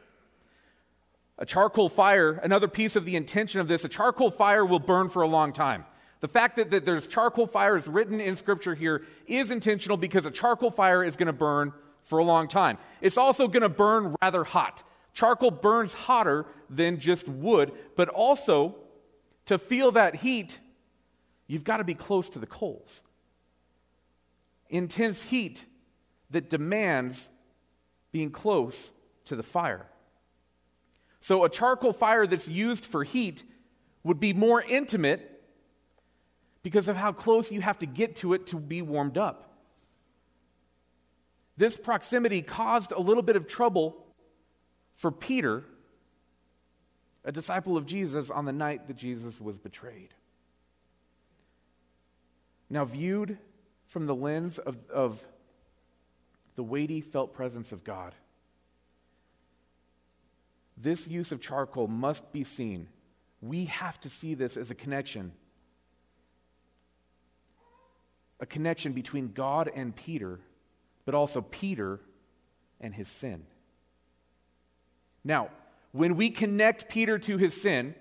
A 1.38 1.45
charcoal 1.45 1.89
fire, 1.89 2.33
another 2.43 2.67
piece 2.67 2.95
of 2.95 3.05
the 3.05 3.15
intention 3.15 3.62
of 3.62 3.67
this, 3.67 3.86
a 3.86 3.89
charcoal 3.89 4.31
fire 4.31 4.65
will 4.65 4.79
burn 4.79 5.10
for 5.10 5.22
a 5.22 5.27
long 5.27 5.53
time. 5.53 5.86
The 6.24 6.30
fact 6.30 6.56
that, 6.56 6.72
that 6.72 6.86
there's 6.86 7.06
charcoal 7.06 7.48
fires 7.48 7.86
written 7.86 8.22
in 8.22 8.38
Scripture 8.38 8.75
here 8.75 9.03
is 9.27 9.51
intentional 9.51 9.98
because 9.98 10.25
a 10.25 10.32
charcoal 10.32 10.72
fire 10.72 11.03
is 11.03 11.18
going 11.18 11.27
to 11.27 11.34
burn 11.34 11.74
for 12.06 12.18
a 12.18 12.24
long 12.24 12.48
time. 12.48 12.77
It's 13.01 13.18
also 13.18 13.50
going 13.50 13.63
to 13.63 13.68
burn 13.68 14.15
rather 14.24 14.46
hot. 14.46 14.84
Charcoal 15.12 15.51
burns 15.51 15.94
hotter 15.94 16.46
than 16.70 17.01
just 17.01 17.27
wood, 17.27 17.74
but 17.98 18.08
also 18.08 18.77
to 19.48 19.60
feel 19.60 19.92
that 19.92 20.15
heat, 20.15 20.60
you've 21.48 21.65
got 21.65 21.77
to 21.77 21.84
be 21.84 21.94
close 21.94 22.30
to 22.30 22.39
the 22.39 22.48
coals. 22.48 23.03
Intense 24.70 25.24
heat 25.24 25.65
that 26.30 26.50
demands 26.50 27.27
being 28.13 28.32
close 28.32 28.92
to 29.25 29.36
the 29.36 29.44
fire. 29.44 29.88
So, 31.20 31.44
a 31.44 31.50
charcoal 31.50 31.92
fire 31.92 32.25
that's 32.25 32.48
used 32.48 32.86
for 32.86 33.03
heat 33.03 33.44
would 34.06 34.22
be 34.22 34.32
more 34.32 34.62
intimate 34.62 35.32
because 36.63 36.88
of 36.88 36.96
how 36.96 37.12
close 37.12 37.51
you 37.51 37.62
have 37.62 37.77
to 37.79 37.86
get 37.86 38.15
to 38.15 38.34
it 38.34 38.48
to 38.48 38.55
be 38.55 38.82
warmed 38.82 39.17
up. 39.17 39.50
This 41.58 41.77
proximity 41.77 42.41
caused 42.41 42.93
a 42.93 43.00
little 43.00 43.22
bit 43.22 43.36
of 43.36 43.46
trouble 43.46 43.96
for 44.96 45.12
Peter, 45.12 45.65
a 47.25 47.32
disciple 47.32 47.77
of 47.77 47.86
Jesus, 47.86 48.29
on 48.29 48.46
the 48.46 48.53
night 48.53 48.88
that 48.88 48.96
Jesus 48.96 49.39
was 49.39 49.60
betrayed. 49.60 50.13
Now, 52.70 52.86
viewed 52.86 53.38
from 53.88 54.08
the 54.08 54.15
lens 54.15 54.58
of, 54.58 54.77
of 54.89 55.24
the 56.55 56.63
weighty 56.63 57.01
felt 57.01 57.34
presence 57.34 57.72
of 57.72 57.84
God, 57.84 58.15
this 60.75 61.08
use 61.08 61.32
of 61.32 61.39
charcoal 61.39 61.88
must 61.88 62.32
be 62.32 62.43
seen. 62.43 62.88
We 63.41 63.65
have 63.65 64.00
to 64.01 64.10
see 64.10 64.34
this 64.34 64.58
as 64.58 64.72
a 64.72 64.75
connection 64.75 65.34
a 68.43 68.45
connection 68.45 68.91
between 68.91 69.31
God 69.31 69.71
and 69.73 69.95
Peter, 69.95 70.41
but 71.05 71.15
also 71.15 71.39
Peter 71.39 72.01
and 72.81 72.93
his 72.93 73.07
sin. 73.07 73.45
Now, 75.23 75.50
when 75.93 76.17
we 76.17 76.29
connect 76.29 76.89
Peter 76.89 77.17
to 77.19 77.38
his 77.38 77.59
sin, 77.59 77.95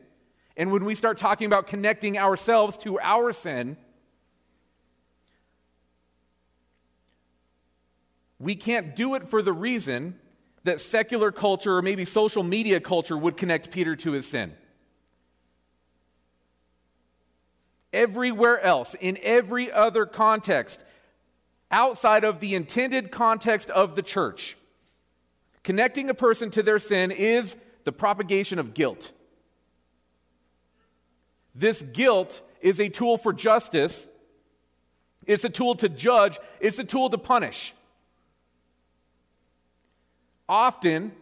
and 0.57 0.73
when 0.73 0.85
we 0.85 0.97
start 0.97 1.17
talking 1.17 1.47
about 1.47 1.69
connecting 1.69 2.19
ourselves 2.19 2.77
to 2.79 2.99
our 2.99 3.33
sin, 3.33 3.77
we 8.41 8.57
can't 8.57 8.97
do 8.97 9.15
it 9.15 9.29
for 9.29 9.43
the 9.43 9.53
reason 9.53 10.19
that 10.65 10.81
secular 10.81 11.31
culture 11.31 11.77
or 11.77 11.83
maybe 11.83 12.05
social 12.05 12.43
media 12.43 12.81
culture 12.81 13.17
would 13.17 13.37
connect 13.37 13.71
Peter 13.71 13.95
to 13.95 14.11
his 14.11 14.27
sin. 14.27 14.53
Everywhere 17.93 18.61
else, 18.61 18.95
in 19.01 19.19
every 19.23 19.71
other 19.71 20.07
context, 20.07 20.85
outside 21.71 22.25
of 22.25 22.41
the 22.41 22.55
intended 22.55 23.11
context 23.11 23.71
of 23.71 23.95
the 23.95 24.03
church. 24.03 24.57
Connecting 25.65 26.11
a 26.11 26.15
person 26.15 26.51
to 26.51 26.63
their 26.63 26.79
sin 26.79 27.11
is 27.11 27.57
the 27.85 27.93
propagation 27.93 28.59
of 28.59 28.75
guilt. 28.75 29.13
This 31.55 31.83
guilt 31.83 32.43
is 32.61 32.81
a 32.81 32.89
tool 32.89 33.19
for 33.19 33.33
justice, 33.33 34.07
it's 35.27 35.45
a 35.45 35.51
tool 35.51 35.75
to 35.77 35.89
judge, 35.89 36.39
it's 36.61 36.79
a 36.79 36.85
tool 36.85 37.11
to 37.11 37.19
punish. 37.19 37.75
Often, 40.49 41.13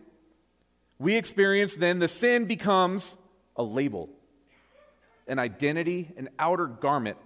we 0.98 1.16
experience 1.16 1.74
then 1.74 1.98
the 1.98 2.08
sin 2.08 2.46
becomes 2.46 3.16
a 3.56 3.62
label 3.62 4.08
an 5.30 5.38
identity, 5.38 6.10
an 6.16 6.28
outer 6.40 6.66
garment 6.66 7.16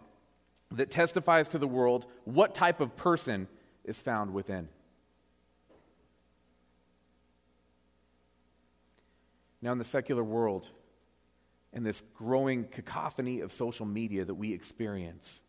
that 0.70 0.90
testifies 0.90 1.48
to 1.48 1.58
the 1.58 1.66
world 1.66 2.04
what 2.24 2.54
type 2.54 2.80
of 2.80 2.94
person 2.96 3.48
is 3.82 3.98
found 3.98 4.34
within. 4.34 4.68
Now, 9.62 9.72
in 9.72 9.78
the 9.78 9.84
secular 9.84 10.22
world, 10.22 10.68
in 11.72 11.82
this 11.82 12.02
growing 12.14 12.64
cacophony 12.64 13.40
of 13.40 13.50
social 13.50 13.86
media 13.86 14.26
that 14.26 14.34
we 14.34 14.52
experience, 14.52 15.42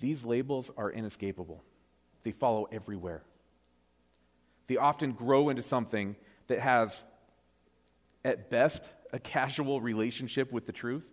these 0.00 0.24
labels 0.24 0.72
are 0.76 0.90
inescapable. 0.90 1.62
They 2.24 2.32
follow 2.32 2.66
everywhere. 2.72 3.22
They 4.66 4.78
often 4.78 5.12
grow 5.12 5.48
into 5.48 5.62
something 5.62 6.16
that 6.48 6.58
has, 6.58 7.04
at 8.24 8.50
best, 8.50 8.90
a 9.12 9.20
casual 9.20 9.80
relationship 9.80 10.50
with 10.50 10.66
the 10.66 10.72
truth, 10.72 11.08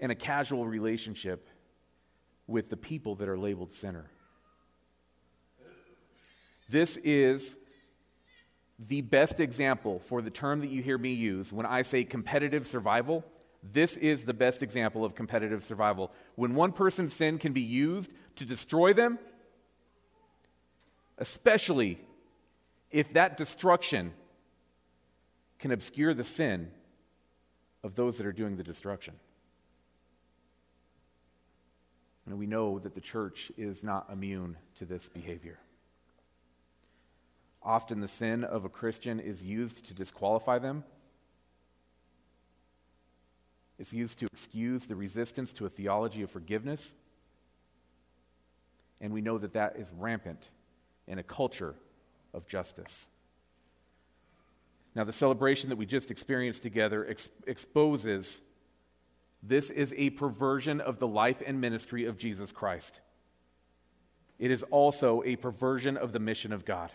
and 0.00 0.12
a 0.12 0.14
casual 0.14 0.66
relationship 0.66 1.48
with 2.46 2.70
the 2.70 2.76
people 2.76 3.14
that 3.16 3.28
are 3.28 3.38
labeled 3.38 3.72
sinner. 3.72 4.10
This 6.68 6.96
is 6.98 7.56
the 8.78 9.00
best 9.00 9.40
example 9.40 10.00
for 10.06 10.20
the 10.20 10.30
term 10.30 10.60
that 10.60 10.70
you 10.70 10.82
hear 10.82 10.98
me 10.98 11.12
use 11.12 11.52
when 11.52 11.66
I 11.66 11.82
say 11.82 12.04
competitive 12.04 12.66
survival. 12.66 13.24
This 13.62 13.96
is 13.96 14.24
the 14.24 14.34
best 14.34 14.62
example 14.62 15.04
of 15.04 15.14
competitive 15.14 15.64
survival. 15.64 16.12
When 16.34 16.54
one 16.54 16.72
person's 16.72 17.14
sin 17.14 17.38
can 17.38 17.52
be 17.52 17.62
used 17.62 18.12
to 18.36 18.44
destroy 18.44 18.92
them, 18.92 19.18
especially 21.18 21.98
if 22.90 23.12
that 23.14 23.36
destruction 23.36 24.12
can 25.58 25.72
obscure 25.72 26.12
the 26.12 26.24
sin 26.24 26.70
of 27.82 27.94
those 27.94 28.18
that 28.18 28.26
are 28.26 28.32
doing 28.32 28.56
the 28.56 28.62
destruction. 28.62 29.14
And 32.26 32.38
we 32.38 32.46
know 32.46 32.78
that 32.80 32.94
the 32.94 33.00
church 33.00 33.52
is 33.56 33.84
not 33.84 34.08
immune 34.12 34.56
to 34.76 34.84
this 34.84 35.08
behavior. 35.08 35.58
Often 37.62 38.00
the 38.00 38.08
sin 38.08 38.44
of 38.44 38.64
a 38.64 38.68
Christian 38.68 39.20
is 39.20 39.46
used 39.46 39.86
to 39.86 39.94
disqualify 39.94 40.58
them. 40.58 40.84
It's 43.78 43.92
used 43.92 44.18
to 44.18 44.26
excuse 44.26 44.86
the 44.86 44.96
resistance 44.96 45.52
to 45.54 45.66
a 45.66 45.68
theology 45.68 46.22
of 46.22 46.30
forgiveness. 46.30 46.94
And 49.00 49.12
we 49.12 49.20
know 49.20 49.38
that 49.38 49.52
that 49.52 49.76
is 49.76 49.90
rampant 49.96 50.48
in 51.06 51.18
a 51.18 51.22
culture 51.22 51.74
of 52.32 52.46
justice. 52.46 53.06
Now, 54.94 55.04
the 55.04 55.12
celebration 55.12 55.68
that 55.68 55.76
we 55.76 55.84
just 55.84 56.10
experienced 56.10 56.62
together 56.62 57.06
ex- 57.06 57.28
exposes 57.46 58.40
this 59.48 59.70
is 59.70 59.94
a 59.96 60.10
perversion 60.10 60.80
of 60.80 60.98
the 60.98 61.06
life 61.06 61.42
and 61.44 61.60
ministry 61.60 62.04
of 62.04 62.18
Jesus 62.18 62.52
Christ. 62.52 63.00
It 64.38 64.50
is 64.50 64.62
also 64.64 65.22
a 65.24 65.36
perversion 65.36 65.96
of 65.96 66.12
the 66.12 66.18
mission 66.18 66.52
of 66.52 66.64
God. 66.64 66.90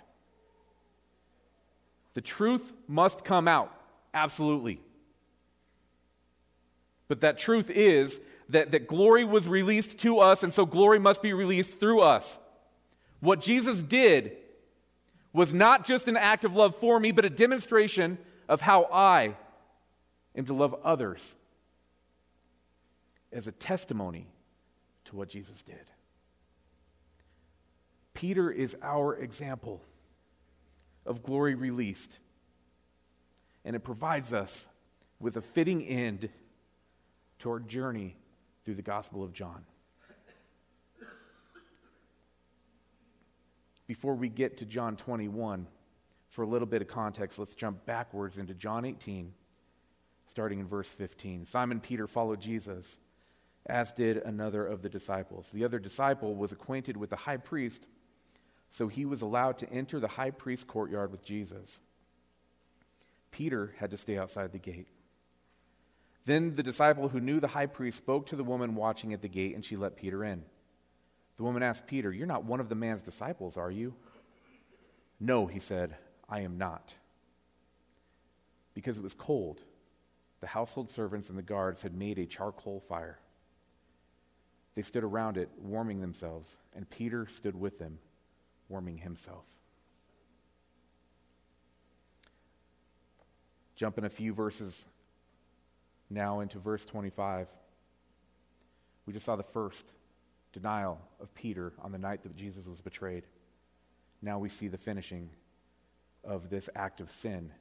The 2.14 2.22
truth 2.22 2.74
must 2.88 3.24
come 3.24 3.48
out, 3.48 3.74
absolutely. 4.14 4.82
But 7.08 7.22
that 7.22 7.38
truth 7.38 7.70
is 7.70 8.20
that, 8.50 8.72
that 8.72 8.88
glory 8.88 9.24
was 9.24 9.48
released 9.48 10.00
to 10.00 10.20
us, 10.20 10.44
and 10.44 10.54
so 10.54 10.66
glory 10.66 11.00
must 11.00 11.22
be 11.22 11.34
released 11.34 11.80
through 11.80 12.02
us. 12.02 12.38
What 13.22 13.40
Jesus 13.40 13.82
did 13.82 14.38
was 15.32 15.54
not 15.54 15.86
just 15.86 16.08
an 16.08 16.18
act 16.18 16.44
of 16.44 16.54
love 16.54 16.76
for 16.76 17.00
me, 17.00 17.12
but 17.12 17.24
a 17.24 17.30
demonstration 17.30 18.18
of 18.50 18.62
how 18.62 18.84
I 18.92 19.36
am 20.36 20.46
to 20.46 20.54
love 20.54 20.76
others 20.84 21.36
as 23.32 23.48
a 23.48 23.52
testimony 23.52 24.28
to 25.06 25.16
what 25.16 25.30
Jesus 25.30 25.64
did. 25.64 25.92
Peter 28.14 28.52
is 28.52 28.76
our 28.82 29.16
example 29.16 29.82
of 31.06 31.24
glory 31.24 31.56
released, 31.56 32.20
and 33.66 33.76
it 33.76 33.80
provides 33.80 34.34
us 34.34 34.68
with 35.20 35.38
a 35.38 35.42
fitting 35.42 35.84
end 35.84 36.30
to 37.40 37.50
our 37.50 37.60
journey 37.60 38.16
through 38.64 38.76
the 38.76 38.82
Gospel 38.82 39.24
of 39.24 39.34
John. 39.34 39.66
Before 43.88 44.16
we 44.16 44.30
get 44.30 44.58
to 44.60 44.66
John 44.66 44.96
21, 44.96 45.68
for 46.30 46.44
a 46.44 46.48
little 46.48 46.68
bit 46.68 46.82
of 46.82 46.88
context, 46.88 47.40
let's 47.40 47.56
jump 47.56 47.86
backwards 47.86 48.38
into 48.38 48.54
John 48.54 48.86
18, 48.86 49.34
starting 50.28 50.60
in 50.60 50.68
verse 50.68 50.88
15. 50.88 51.46
Simon 51.46 51.82
Peter 51.82 52.08
followed 52.08 52.40
Jesus, 52.40 53.00
as 53.66 53.94
did 53.94 54.18
another 54.18 54.66
of 54.66 54.82
the 54.82 54.90
disciples. 54.90 55.50
The 55.52 55.64
other 55.66 55.80
disciple 55.80 56.36
was 56.36 56.52
acquainted 56.52 56.98
with 56.98 57.10
the 57.10 57.16
high 57.16 57.38
priest, 57.38 57.88
so 58.70 58.88
he 58.88 59.06
was 59.06 59.22
allowed 59.22 59.58
to 59.60 59.72
enter 59.72 60.00
the 60.00 60.08
high 60.08 60.32
priest's 60.32 60.64
courtyard 60.64 61.12
with 61.12 61.24
Jesus. 61.24 61.80
Peter 63.32 63.74
had 63.78 63.92
to 63.92 63.98
stay 63.98 64.18
outside 64.18 64.52
the 64.52 64.58
gate. 64.58 64.88
Then 66.26 66.56
the 66.56 66.64
disciple 66.64 67.10
who 67.10 67.20
knew 67.20 67.40
the 67.40 67.48
high 67.48 67.66
priest 67.66 67.98
spoke 67.98 68.28
to 68.28 68.36
the 68.36 68.44
woman 68.44 68.76
watching 68.76 69.14
at 69.14 69.22
the 69.22 69.28
gate, 69.28 69.56
and 69.56 69.66
she 69.66 69.76
let 69.76 69.96
Peter 69.96 70.24
in. 70.24 70.44
The 71.38 71.44
woman 71.44 71.64
asked 71.64 71.88
Peter, 71.88 72.12
You're 72.12 72.28
not 72.28 72.46
one 72.46 72.60
of 72.60 72.70
the 72.70 72.76
man's 72.76 73.04
disciples, 73.04 73.58
are 73.58 73.72
you? 73.72 73.96
No, 75.20 75.48
he 75.48 75.60
said, 75.60 75.96
I 76.30 76.42
am 76.42 76.58
not. 76.58 76.94
Because 78.74 78.98
it 78.98 79.04
was 79.04 79.14
cold, 79.14 79.62
the 80.40 80.48
household 80.48 80.90
servants 80.90 81.30
and 81.30 81.38
the 81.38 81.44
guards 81.44 81.82
had 81.82 81.94
made 81.94 82.20
a 82.20 82.26
charcoal 82.26 82.80
fire. 82.80 83.20
They 84.76 84.82
stood 84.82 85.04
around 85.04 85.38
it, 85.38 85.50
warming 85.58 86.00
themselves, 86.00 86.58
and 86.76 86.90
Peter 86.90 87.28
stood 87.28 87.60
with 87.60 87.78
them, 87.78 88.00
warming 88.70 88.98
himself. 88.98 89.46
Jumping 93.76 94.06
a 94.06 94.10
few 94.10 94.34
verses 94.34 94.86
now 96.10 96.40
into 96.40 96.60
verse 96.60 96.86
25. 96.86 97.48
We 99.06 99.14
just 99.14 99.26
saw 99.26 99.36
the 99.36 99.44
first 99.44 99.94
denial 100.54 101.00
of 101.20 101.34
Peter 101.34 101.74
on 101.82 101.92
the 101.92 101.98
night 101.98 102.24
that 102.24 102.36
Jesus 102.36 102.68
was 102.68 102.82
betrayed. 102.82 103.24
Now 104.22 104.40
we 104.40 104.50
see 104.50 104.68
the 104.68 104.78
finishing 104.78 105.30
of 106.24 106.50
this 106.50 106.70
act 106.76 107.02
of 107.02 107.10
sin. 107.10 107.52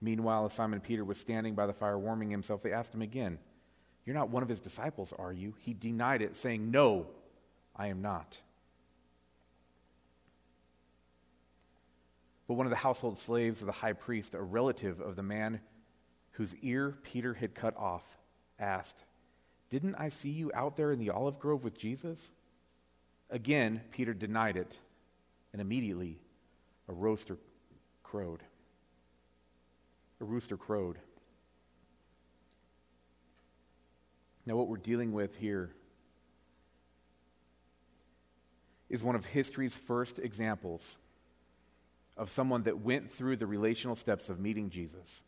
Meanwhile, 0.00 0.46
as 0.46 0.52
Simon 0.52 0.80
Peter 0.80 1.04
was 1.04 1.18
standing 1.18 1.54
by 1.54 1.66
the 1.66 1.72
fire 1.72 1.98
warming 1.98 2.30
himself, 2.30 2.62
they 2.62 2.72
asked 2.72 2.94
him 2.94 3.02
again, 3.02 3.38
You're 4.04 4.14
not 4.14 4.30
one 4.30 4.42
of 4.42 4.48
his 4.48 4.60
disciples, 4.60 5.12
are 5.18 5.32
you? 5.32 5.54
He 5.60 5.72
denied 5.72 6.22
it, 6.22 6.36
saying, 6.36 6.70
No, 6.70 7.06
I 7.74 7.88
am 7.88 8.02
not. 8.02 8.40
But 12.46 12.54
one 12.54 12.66
of 12.66 12.70
the 12.70 12.76
household 12.76 13.18
slaves 13.18 13.60
of 13.60 13.66
the 13.66 13.72
high 13.72 13.94
priest, 13.94 14.34
a 14.34 14.42
relative 14.42 15.00
of 15.00 15.16
the 15.16 15.22
man 15.22 15.60
whose 16.32 16.54
ear 16.56 16.98
Peter 17.02 17.34
had 17.34 17.54
cut 17.54 17.76
off, 17.76 18.18
asked, 18.58 19.04
Didn't 19.70 19.94
I 19.94 20.10
see 20.10 20.30
you 20.30 20.50
out 20.54 20.76
there 20.76 20.92
in 20.92 20.98
the 20.98 21.10
olive 21.10 21.38
grove 21.38 21.64
with 21.64 21.78
Jesus? 21.78 22.30
Again, 23.30 23.80
Peter 23.90 24.12
denied 24.12 24.56
it, 24.56 24.78
and 25.52 25.62
immediately 25.62 26.18
a 26.88 26.92
rooster 26.92 27.38
crowed. 28.02 28.42
A 30.20 30.24
rooster 30.24 30.56
crowed. 30.56 30.98
Now, 34.46 34.56
what 34.56 34.68
we're 34.68 34.76
dealing 34.76 35.12
with 35.12 35.36
here 35.36 35.70
is 38.90 39.02
one 39.02 39.14
of 39.14 39.24
history's 39.24 39.74
first 39.74 40.18
examples 40.18 40.98
of 42.16 42.30
someone 42.30 42.64
that 42.64 42.80
went 42.80 43.10
through 43.10 43.36
the 43.36 43.46
relational 43.46 43.96
steps 43.96 44.28
of 44.28 44.38
meeting 44.38 44.70
Jesus 44.70 45.22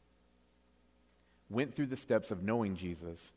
went 1.49 1.75
through 1.75 1.87
the 1.87 1.97
steps 1.97 2.31
of 2.31 2.43
knowing 2.43 2.77
Jesus. 2.77 3.33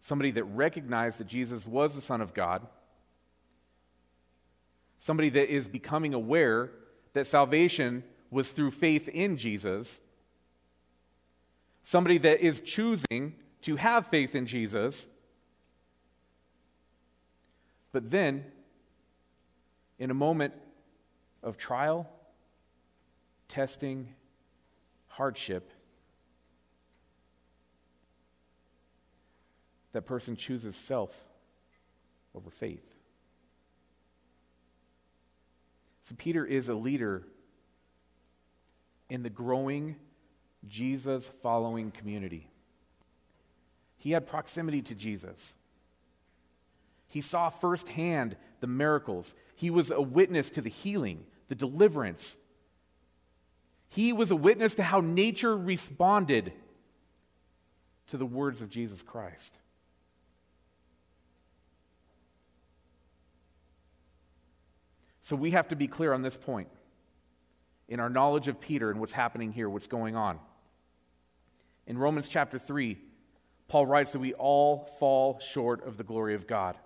Somebody 0.00 0.30
that 0.32 0.44
recognized 0.44 1.18
that 1.18 1.26
Jesus 1.26 1.66
was 1.66 1.94
the 1.94 2.00
Son 2.00 2.20
of 2.20 2.34
God. 2.34 2.66
Somebody 4.98 5.28
that 5.30 5.52
is 5.52 5.68
becoming 5.68 6.14
aware 6.14 6.70
that 7.12 7.26
salvation 7.26 8.04
was 8.30 8.50
through 8.52 8.70
faith 8.70 9.08
in 9.08 9.36
Jesus. 9.36 10.00
Somebody 11.82 12.18
that 12.18 12.40
is 12.40 12.60
choosing 12.60 13.34
to 13.62 13.76
have 13.76 14.06
faith 14.06 14.34
in 14.34 14.46
Jesus. 14.46 15.08
But 17.92 18.10
then, 18.10 18.44
in 19.98 20.10
a 20.10 20.14
moment 20.14 20.54
of 21.42 21.56
trial, 21.56 22.08
testing, 23.48 24.14
hardship, 25.06 25.72
that 29.92 30.02
person 30.02 30.36
chooses 30.36 30.76
self 30.76 31.14
over 32.34 32.50
faith. 32.50 32.84
So, 36.02 36.14
Peter 36.16 36.44
is 36.44 36.68
a 36.68 36.74
leader 36.74 37.24
in 39.10 39.22
the 39.22 39.30
growing 39.30 39.96
Jesus 40.66 41.30
following 41.42 41.90
community. 41.90 42.50
He 43.98 44.12
had 44.12 44.26
proximity 44.26 44.80
to 44.82 44.94
Jesus. 44.94 45.56
He 47.08 47.20
saw 47.20 47.50
firsthand 47.50 48.36
the 48.60 48.66
miracles. 48.66 49.34
He 49.54 49.70
was 49.70 49.90
a 49.90 50.00
witness 50.00 50.50
to 50.50 50.60
the 50.60 50.70
healing, 50.70 51.24
the 51.48 51.54
deliverance. 51.54 52.36
He 53.88 54.12
was 54.12 54.30
a 54.30 54.36
witness 54.36 54.76
to 54.76 54.82
how 54.82 55.00
nature 55.00 55.56
responded 55.56 56.52
to 58.08 58.16
the 58.16 58.26
words 58.26 58.62
of 58.62 58.70
Jesus 58.70 59.02
Christ. 59.02 59.58
So 65.22 65.36
we 65.36 65.50
have 65.50 65.68
to 65.68 65.76
be 65.76 65.88
clear 65.88 66.14
on 66.14 66.22
this 66.22 66.36
point 66.36 66.68
in 67.88 68.00
our 68.00 68.08
knowledge 68.08 68.48
of 68.48 68.60
Peter 68.60 68.90
and 68.90 69.00
what's 69.00 69.12
happening 69.12 69.52
here, 69.52 69.68
what's 69.68 69.86
going 69.86 70.16
on. 70.16 70.38
In 71.86 71.98
Romans 71.98 72.28
chapter 72.28 72.58
3, 72.58 72.98
Paul 73.68 73.86
writes 73.86 74.12
that 74.12 74.18
we 74.18 74.32
all 74.34 74.90
fall 74.98 75.38
short 75.40 75.86
of 75.86 75.96
the 75.98 76.04
glory 76.04 76.34
of 76.34 76.46
God. 76.46 76.76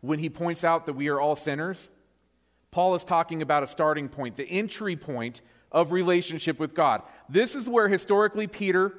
When 0.00 0.18
he 0.18 0.30
points 0.30 0.64
out 0.64 0.86
that 0.86 0.94
we 0.94 1.08
are 1.08 1.20
all 1.20 1.36
sinners, 1.36 1.90
Paul 2.70 2.94
is 2.94 3.04
talking 3.04 3.42
about 3.42 3.62
a 3.62 3.66
starting 3.66 4.08
point, 4.08 4.36
the 4.36 4.48
entry 4.48 4.96
point 4.96 5.42
of 5.70 5.92
relationship 5.92 6.58
with 6.58 6.74
God. 6.74 7.02
This 7.28 7.54
is 7.54 7.68
where 7.68 7.88
historically 7.88 8.46
Peter 8.46 8.92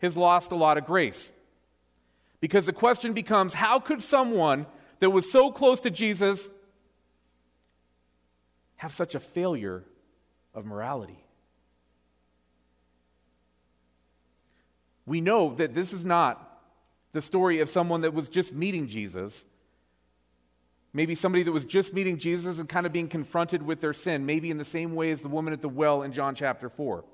has 0.00 0.16
lost 0.16 0.52
a 0.52 0.56
lot 0.56 0.78
of 0.78 0.86
grace. 0.86 1.32
Because 2.40 2.66
the 2.66 2.72
question 2.72 3.12
becomes 3.12 3.54
how 3.54 3.78
could 3.78 4.02
someone 4.02 4.66
that 4.98 5.10
was 5.10 5.30
so 5.30 5.50
close 5.50 5.80
to 5.82 5.90
Jesus 5.90 6.48
have 8.76 8.92
such 8.92 9.14
a 9.14 9.20
failure 9.20 9.84
of 10.54 10.64
morality? 10.64 11.21
We 15.06 15.20
know 15.20 15.54
that 15.54 15.74
this 15.74 15.92
is 15.92 16.04
not 16.04 16.60
the 17.12 17.22
story 17.22 17.60
of 17.60 17.68
someone 17.68 18.02
that 18.02 18.14
was 18.14 18.28
just 18.28 18.52
meeting 18.52 18.88
Jesus. 18.88 19.44
Maybe 20.92 21.14
somebody 21.14 21.42
that 21.44 21.52
was 21.52 21.66
just 21.66 21.92
meeting 21.94 22.18
Jesus 22.18 22.58
and 22.58 22.68
kind 22.68 22.86
of 22.86 22.92
being 22.92 23.08
confronted 23.08 23.62
with 23.62 23.80
their 23.80 23.94
sin, 23.94 24.26
maybe 24.26 24.50
in 24.50 24.58
the 24.58 24.64
same 24.64 24.94
way 24.94 25.10
as 25.10 25.22
the 25.22 25.28
woman 25.28 25.52
at 25.52 25.62
the 25.62 25.68
well 25.68 26.02
in 26.02 26.12
John 26.12 26.34
chapter 26.34 26.68
4. 26.68 27.04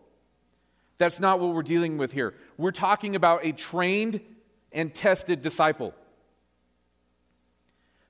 That's 0.99 1.21
not 1.21 1.39
what 1.39 1.55
we're 1.55 1.63
dealing 1.63 1.97
with 1.97 2.13
here. 2.13 2.35
We're 2.57 2.73
talking 2.73 3.15
about 3.15 3.45
a 3.45 3.53
trained 3.53 4.21
and 4.73 4.93
tested 4.95 5.43
disciple. 5.43 5.95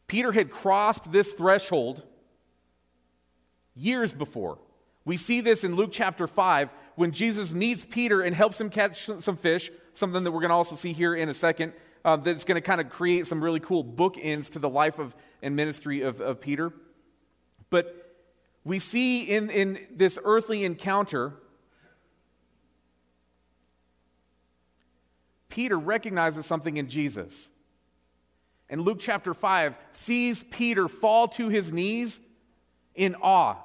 Peter 0.06 0.32
had 0.32 0.50
crossed 0.50 1.12
this 1.12 1.34
threshold 1.34 2.02
years 3.76 4.14
before. 4.14 4.58
We 5.08 5.16
see 5.16 5.40
this 5.40 5.64
in 5.64 5.74
Luke 5.74 5.88
chapter 5.90 6.26
5 6.26 6.68
when 6.96 7.12
Jesus 7.12 7.50
meets 7.54 7.82
Peter 7.82 8.20
and 8.20 8.36
helps 8.36 8.60
him 8.60 8.68
catch 8.68 9.08
some 9.20 9.38
fish, 9.38 9.70
something 9.94 10.22
that 10.22 10.30
we're 10.30 10.40
going 10.40 10.50
to 10.50 10.54
also 10.54 10.76
see 10.76 10.92
here 10.92 11.14
in 11.14 11.30
a 11.30 11.34
second, 11.34 11.72
uh, 12.04 12.16
that's 12.16 12.44
going 12.44 12.56
to 12.56 12.60
kind 12.60 12.78
of 12.78 12.90
create 12.90 13.26
some 13.26 13.42
really 13.42 13.58
cool 13.58 13.82
bookends 13.82 14.50
to 14.50 14.58
the 14.58 14.68
life 14.68 14.98
of 14.98 15.16
and 15.40 15.56
ministry 15.56 16.02
of, 16.02 16.20
of 16.20 16.42
Peter. 16.42 16.74
But 17.70 18.18
we 18.64 18.78
see 18.78 19.22
in, 19.22 19.48
in 19.48 19.78
this 19.90 20.18
earthly 20.24 20.62
encounter, 20.66 21.32
Peter 25.48 25.78
recognizes 25.78 26.44
something 26.44 26.76
in 26.76 26.86
Jesus 26.86 27.48
and 28.68 28.82
Luke 28.82 28.98
chapter 29.00 29.32
5 29.32 29.74
sees 29.92 30.44
Peter 30.50 30.86
fall 30.86 31.28
to 31.28 31.48
his 31.48 31.72
knees 31.72 32.20
in 32.94 33.14
awe. 33.14 33.56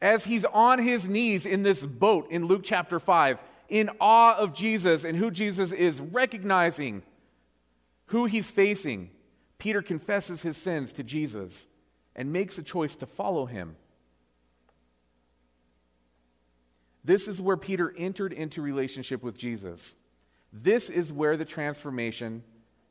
As 0.00 0.24
he's 0.24 0.44
on 0.46 0.78
his 0.78 1.08
knees 1.08 1.46
in 1.46 1.62
this 1.62 1.84
boat 1.84 2.30
in 2.30 2.46
Luke 2.46 2.62
chapter 2.64 2.98
5, 2.98 3.42
in 3.68 3.90
awe 4.00 4.36
of 4.36 4.52
Jesus 4.52 5.04
and 5.04 5.16
who 5.16 5.30
Jesus 5.30 5.72
is, 5.72 6.00
recognizing 6.00 7.02
who 8.06 8.24
he's 8.24 8.46
facing, 8.46 9.10
Peter 9.58 9.82
confesses 9.82 10.42
his 10.42 10.56
sins 10.56 10.92
to 10.94 11.02
Jesus 11.02 11.66
and 12.16 12.32
makes 12.32 12.58
a 12.58 12.62
choice 12.62 12.96
to 12.96 13.06
follow 13.06 13.46
him. 13.46 13.76
This 17.04 17.28
is 17.28 17.40
where 17.40 17.56
Peter 17.56 17.94
entered 17.96 18.32
into 18.32 18.60
relationship 18.60 19.22
with 19.22 19.38
Jesus. 19.38 19.94
This 20.52 20.90
is 20.90 21.12
where 21.12 21.36
the 21.36 21.44
transformation 21.44 22.42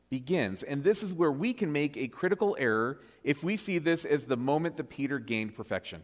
begins. 0.10 0.64
And 0.64 0.84
this 0.84 1.04
is 1.04 1.14
where 1.14 1.32
we 1.32 1.54
can 1.54 1.72
make 1.72 1.98
a 1.98 2.08
critical 2.08 2.56
error 2.60 3.00
if 3.24 3.44
we 3.44 3.56
see 3.56 3.78
this 3.78 4.06
as 4.06 4.26
the 4.26 4.38
moment 4.38 4.78
that 4.78 4.90
Peter 4.90 5.20
gained 5.20 5.56
perfection. 5.56 6.04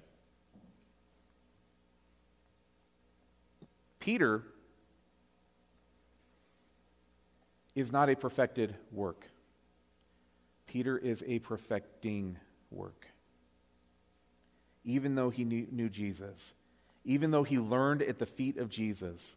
Peter 4.06 4.44
is 7.74 7.92
not 7.92 8.08
a 8.08 8.16
perfected 8.16 8.76
work. 8.92 9.26
Peter 10.68 10.96
is 10.96 11.24
a 11.26 11.40
perfecting 11.40 12.38
work. 12.70 13.08
Even 14.84 15.16
though 15.16 15.32
he 15.32 15.44
knew, 15.44 15.66
knew, 15.72 15.90
Jesus, 15.90 16.54
even 17.04 17.32
though 17.32 17.42
he 17.42 17.58
learned 17.58 18.04
at 18.04 18.20
the 18.20 18.28
feet 18.28 18.58
of 18.58 18.70
Jesus, 18.70 19.36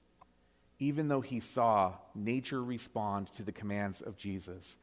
even 0.79 1.09
though 1.09 1.23
he 1.23 1.41
saw 1.41 1.95
nature 2.15 2.63
respond 2.63 3.31
to 3.37 3.43
the 3.43 3.53
commands 3.53 4.03
of 4.03 4.19
Jesus, 4.19 4.77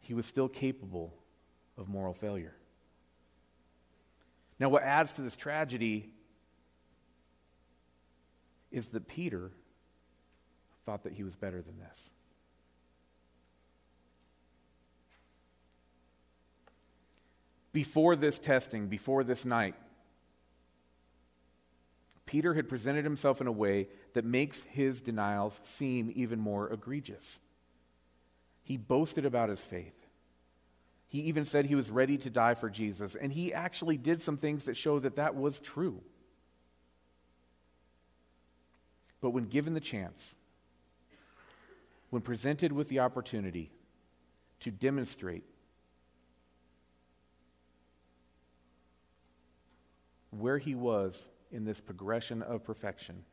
he 0.00 0.12
was 0.12 0.26
still 0.26 0.48
capable 0.48 1.14
of 1.76 1.88
moral 1.88 2.14
failure. 2.14 2.56
Now, 4.58 4.70
what 4.70 4.82
adds 4.82 5.12
to 5.12 5.22
this 5.22 5.36
tragedy 5.36 6.10
is 8.70 8.88
that 8.88 9.08
Peter 9.08 9.50
thought 10.84 11.04
that 11.04 11.12
he 11.12 11.22
was 11.22 11.36
better 11.36 11.62
than 11.62 11.78
this. 11.78 12.10
Before 17.72 18.16
this 18.16 18.38
testing, 18.38 18.88
before 18.88 19.22
this 19.24 19.44
night, 19.44 19.74
Peter 22.26 22.54
had 22.54 22.68
presented 22.68 23.04
himself 23.04 23.40
in 23.40 23.46
a 23.46 23.52
way 23.52 23.88
that 24.12 24.24
makes 24.24 24.64
his 24.64 25.00
denials 25.00 25.60
seem 25.62 26.12
even 26.14 26.38
more 26.38 26.70
egregious. 26.72 27.40
He 28.62 28.76
boasted 28.76 29.24
about 29.24 29.48
his 29.48 29.62
faith. 29.62 29.94
He 31.08 31.20
even 31.20 31.46
said 31.46 31.64
he 31.64 31.74
was 31.74 31.90
ready 31.90 32.18
to 32.18 32.28
die 32.28 32.52
for 32.52 32.68
Jesus, 32.68 33.14
and 33.14 33.32
he 33.32 33.54
actually 33.54 33.96
did 33.96 34.20
some 34.20 34.36
things 34.36 34.64
that 34.64 34.76
show 34.76 34.98
that 34.98 35.16
that 35.16 35.34
was 35.34 35.58
true. 35.58 36.02
But 39.20 39.30
when 39.30 39.44
given 39.44 39.74
the 39.74 39.80
chance, 39.80 40.34
when 42.10 42.22
presented 42.22 42.72
with 42.72 42.88
the 42.88 43.00
opportunity 43.00 43.70
to 44.60 44.70
demonstrate 44.70 45.44
where 50.30 50.58
he 50.58 50.74
was 50.74 51.28
in 51.50 51.64
this 51.64 51.80
progression 51.80 52.42
of 52.42 52.64
perfection, 52.64 53.24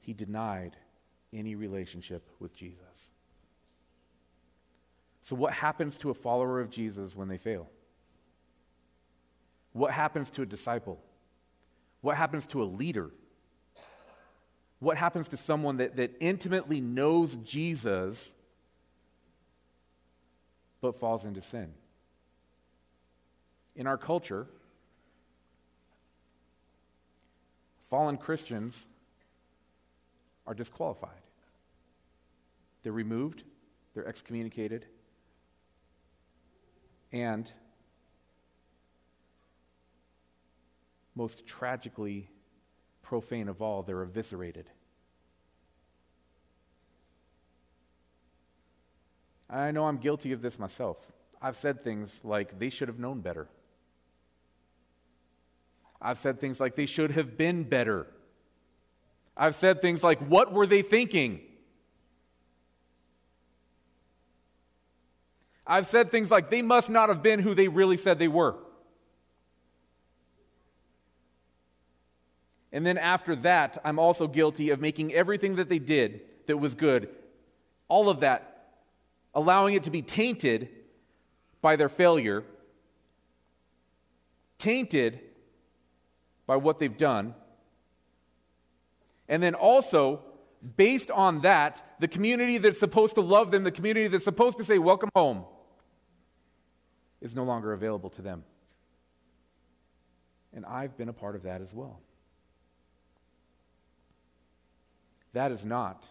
he 0.00 0.12
denied 0.12 0.76
any 1.32 1.54
relationship 1.54 2.28
with 2.38 2.54
Jesus. 2.56 3.10
So, 5.22 5.36
what 5.36 5.52
happens 5.52 5.98
to 5.98 6.10
a 6.10 6.14
follower 6.14 6.60
of 6.60 6.70
Jesus 6.70 7.14
when 7.14 7.28
they 7.28 7.36
fail? 7.36 7.68
What 9.72 9.92
happens 9.92 10.30
to 10.30 10.42
a 10.42 10.46
disciple? 10.46 10.98
What 12.00 12.16
happens 12.16 12.46
to 12.48 12.62
a 12.62 12.64
leader? 12.64 13.10
What 14.78 14.96
happens 14.96 15.28
to 15.28 15.36
someone 15.36 15.78
that, 15.78 15.96
that 15.96 16.14
intimately 16.20 16.80
knows 16.80 17.34
Jesus 17.36 18.32
but 20.80 20.98
falls 21.00 21.24
into 21.24 21.42
sin? 21.42 21.72
In 23.74 23.86
our 23.86 23.98
culture, 23.98 24.46
fallen 27.90 28.16
Christians 28.16 28.86
are 30.46 30.54
disqualified. 30.54 31.20
They're 32.82 32.92
removed, 32.92 33.42
they're 33.94 34.06
excommunicated, 34.06 34.86
and 37.12 37.50
most 41.18 41.46
tragically 41.48 42.30
profane 43.02 43.48
of 43.48 43.60
all, 43.60 43.82
they're 43.82 44.02
eviscerated. 44.02 44.66
I 49.50 49.72
know 49.72 49.86
I'm 49.86 49.98
guilty 49.98 50.30
of 50.30 50.42
this 50.42 50.60
myself. 50.60 50.96
I've 51.42 51.56
said 51.56 51.82
things 51.82 52.20
like, 52.22 52.60
they 52.60 52.70
should 52.70 52.86
have 52.86 53.00
known 53.00 53.20
better. 53.20 53.48
I've 56.00 56.18
said 56.18 56.40
things 56.40 56.60
like, 56.60 56.76
they 56.76 56.86
should 56.86 57.10
have 57.10 57.36
been 57.36 57.64
better. 57.64 58.06
I've 59.36 59.56
said 59.56 59.82
things 59.82 60.04
like, 60.04 60.20
what 60.20 60.52
were 60.52 60.66
they 60.66 60.82
thinking? 60.82 61.40
I've 65.66 65.88
said 65.88 66.12
things 66.12 66.30
like, 66.30 66.48
they 66.48 66.62
must 66.62 66.90
not 66.90 67.08
have 67.08 67.24
been 67.24 67.40
who 67.40 67.54
they 67.54 67.66
really 67.66 67.96
said 67.96 68.20
they 68.20 68.28
were. 68.28 68.54
And 72.72 72.84
then 72.84 72.98
after 72.98 73.34
that, 73.36 73.78
I'm 73.84 73.98
also 73.98 74.26
guilty 74.26 74.70
of 74.70 74.80
making 74.80 75.14
everything 75.14 75.56
that 75.56 75.68
they 75.68 75.78
did 75.78 76.20
that 76.46 76.58
was 76.58 76.74
good, 76.74 77.08
all 77.88 78.08
of 78.08 78.20
that, 78.20 78.72
allowing 79.34 79.74
it 79.74 79.84
to 79.84 79.90
be 79.90 80.02
tainted 80.02 80.68
by 81.60 81.76
their 81.76 81.88
failure, 81.88 82.44
tainted 84.58 85.20
by 86.46 86.56
what 86.56 86.78
they've 86.78 86.96
done. 86.96 87.34
And 89.28 89.42
then 89.42 89.54
also, 89.54 90.22
based 90.76 91.10
on 91.10 91.42
that, 91.42 91.82
the 92.00 92.08
community 92.08 92.58
that's 92.58 92.78
supposed 92.78 93.14
to 93.14 93.20
love 93.20 93.50
them, 93.50 93.64
the 93.64 93.70
community 93.70 94.08
that's 94.08 94.24
supposed 94.24 94.58
to 94.58 94.64
say, 94.64 94.78
Welcome 94.78 95.10
home, 95.14 95.44
is 97.20 97.34
no 97.34 97.44
longer 97.44 97.72
available 97.72 98.10
to 98.10 98.22
them. 98.22 98.44
And 100.54 100.64
I've 100.64 100.96
been 100.96 101.08
a 101.08 101.12
part 101.12 101.36
of 101.36 101.42
that 101.42 101.60
as 101.60 101.74
well. 101.74 102.00
That 105.38 105.52
is 105.52 105.64
not 105.64 106.08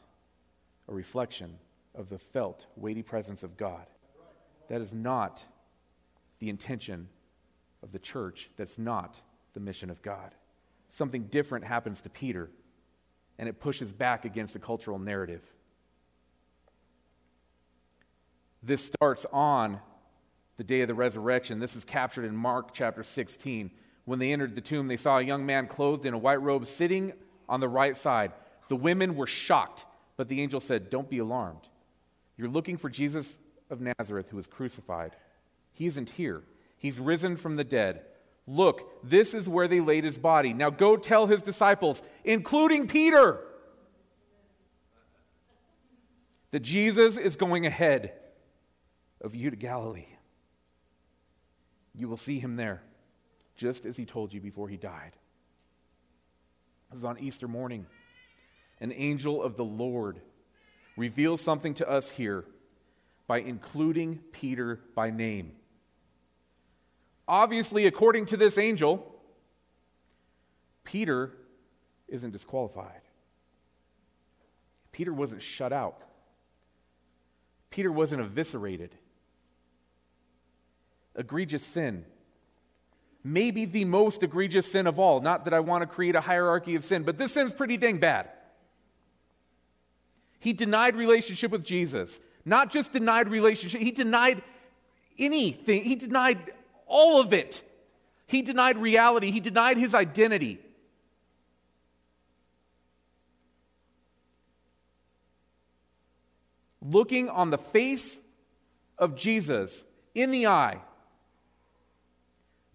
a 0.88 0.94
reflection 0.94 1.58
of 1.94 2.08
the 2.08 2.18
felt, 2.18 2.66
weighty 2.78 3.04
presence 3.04 3.44
of 3.44 3.58
God. 3.58 3.86
That 4.70 4.80
is 4.80 4.94
not 4.94 5.44
the 6.40 6.48
intention 6.48 7.10
of 7.84 7.92
the 7.92 8.00
church. 8.00 8.50
That's 8.56 8.78
not 8.78 9.20
the 9.54 9.60
mission 9.60 9.90
of 9.90 10.02
God. 10.02 10.34
Something 10.92 11.24
different 11.24 11.66
happens 11.66 12.02
to 12.04 12.10
Peter, 12.10 12.50
and 13.38 13.50
it 13.50 13.60
pushes 13.60 13.92
back 13.92 14.24
against 14.24 14.54
the 14.54 14.60
cultural 14.60 14.98
narrative. 14.98 15.44
This 18.64 18.86
starts 18.86 19.26
on 19.34 19.82
the 20.56 20.64
day 20.64 20.80
of 20.80 20.88
the 20.88 20.94
resurrection. 20.94 21.60
This 21.60 21.76
is 21.76 21.84
captured 21.84 22.24
in 22.24 22.34
Mark 22.34 22.74
chapter 22.74 23.04
16. 23.04 23.72
When 24.06 24.20
they 24.20 24.32
entered 24.32 24.56
the 24.56 24.62
tomb, 24.62 24.88
they 24.88 24.96
saw 24.96 25.18
a 25.18 25.22
young 25.22 25.46
man 25.46 25.68
clothed 25.68 26.06
in 26.06 26.14
a 26.14 26.18
white 26.18 26.42
robe 26.42 26.66
sitting 26.66 27.12
on 27.50 27.60
the 27.60 27.68
right 27.68 27.98
side. 27.98 28.32
The 28.68 28.76
women 28.76 29.16
were 29.16 29.28
shocked, 29.28 29.86
but 30.16 30.28
the 30.28 30.42
angel 30.42 30.60
said, 30.60 30.90
Don't 30.90 31.10
be 31.10 31.20
alarmed. 31.20 31.70
You're 32.38 32.50
looking 32.50 32.78
for 32.78 32.90
Jesus 32.90 33.40
of 33.70 33.82
Nazareth 33.82 34.30
who 34.30 34.38
was 34.38 34.48
crucified. 34.48 35.16
He 35.74 35.86
isn't 35.88 36.12
here, 36.12 36.44
he's 36.78 37.00
risen 37.00 37.38
from 37.38 37.56
the 37.56 37.64
dead. 37.64 38.02
Look, 38.50 39.04
this 39.04 39.34
is 39.34 39.50
where 39.50 39.68
they 39.68 39.82
laid 39.82 40.06
his 40.06 40.18
body. 40.18 40.54
Now 40.54 40.70
go 40.70 40.96
tell 40.96 41.28
his 41.28 41.42
disciples, 41.42 42.02
including 42.24 42.88
Peter, 42.88 43.42
that 46.52 46.62
Jesus 46.62 47.18
is 47.18 47.36
going 47.36 47.66
ahead 47.66 48.14
of 49.20 49.36
you 49.36 49.50
to 49.50 49.58
Galilee. 49.58 50.08
You 51.94 52.08
will 52.08 52.16
see 52.16 52.40
him 52.40 52.56
there, 52.56 52.82
just 53.58 53.86
as 53.86 53.98
he 53.98 54.06
told 54.06 54.32
you 54.32 54.40
before 54.40 54.70
he 54.70 54.78
died. 54.78 55.12
This 56.90 57.00
is 57.00 57.04
on 57.04 57.20
Easter 57.20 57.50
morning 57.50 57.86
an 58.80 58.94
angel 58.96 59.42
of 59.42 59.58
the 59.58 59.66
Lord, 59.66 60.20
reveals 60.96 61.42
something 61.42 61.74
to 61.76 61.90
us 61.90 62.10
here 62.10 62.46
by 63.28 63.40
including 63.40 64.20
Peter 64.32 64.80
by 64.96 65.10
name. 65.10 65.54
Obviously, 67.28 67.86
according 67.86 68.26
to 68.28 68.38
this 68.38 68.58
angel, 68.58 69.14
Peter 70.84 71.34
isn't 72.08 72.32
disqualified. 72.32 73.02
Peter 74.92 75.14
wasn't 75.14 75.42
shut 75.42 75.74
out. 75.74 76.02
Peter 77.70 77.92
wasn't 77.92 78.22
eviscerated. 78.22 78.96
Egregious 81.16 81.64
sin, 81.64 82.06
maybe 83.24 83.66
the 83.66 83.86
most 83.86 84.24
egregious 84.24 84.72
sin 84.72 84.88
of 84.88 85.00
all. 85.00 85.20
Not 85.20 85.46
that 85.46 85.54
I 85.54 85.60
want 85.60 85.82
to 85.82 85.88
create 85.88 86.16
a 86.16 86.22
hierarchy 86.22 86.76
of 86.76 86.86
sin, 86.86 87.04
but 87.04 87.18
this 87.18 87.34
sin's 87.34 87.52
pretty 87.52 87.76
dang 87.76 87.98
bad. 87.98 88.30
He 90.48 90.54
denied 90.54 90.96
relationship 90.96 91.52
with 91.52 91.62
Jesus. 91.62 92.22
Not 92.46 92.72
just 92.72 92.94
denied 92.94 93.28
relationship, 93.28 93.82
he 93.82 93.92
denied 93.92 94.42
anything. 95.20 95.84
He 95.84 95.98
denied 95.98 96.54
all 96.86 97.20
of 97.20 97.34
it. 97.34 97.70
He 98.28 98.42
denied 98.44 98.78
reality. 98.78 99.30
He 99.30 99.42
denied 99.42 99.76
his 99.76 99.94
identity. 99.94 100.60
Looking 106.82 107.28
on 107.28 107.50
the 107.50 107.58
face 107.58 108.18
of 108.98 109.18
Jesus 109.18 109.84
in 110.16 110.32
the 110.32 110.48
eye, 110.48 110.80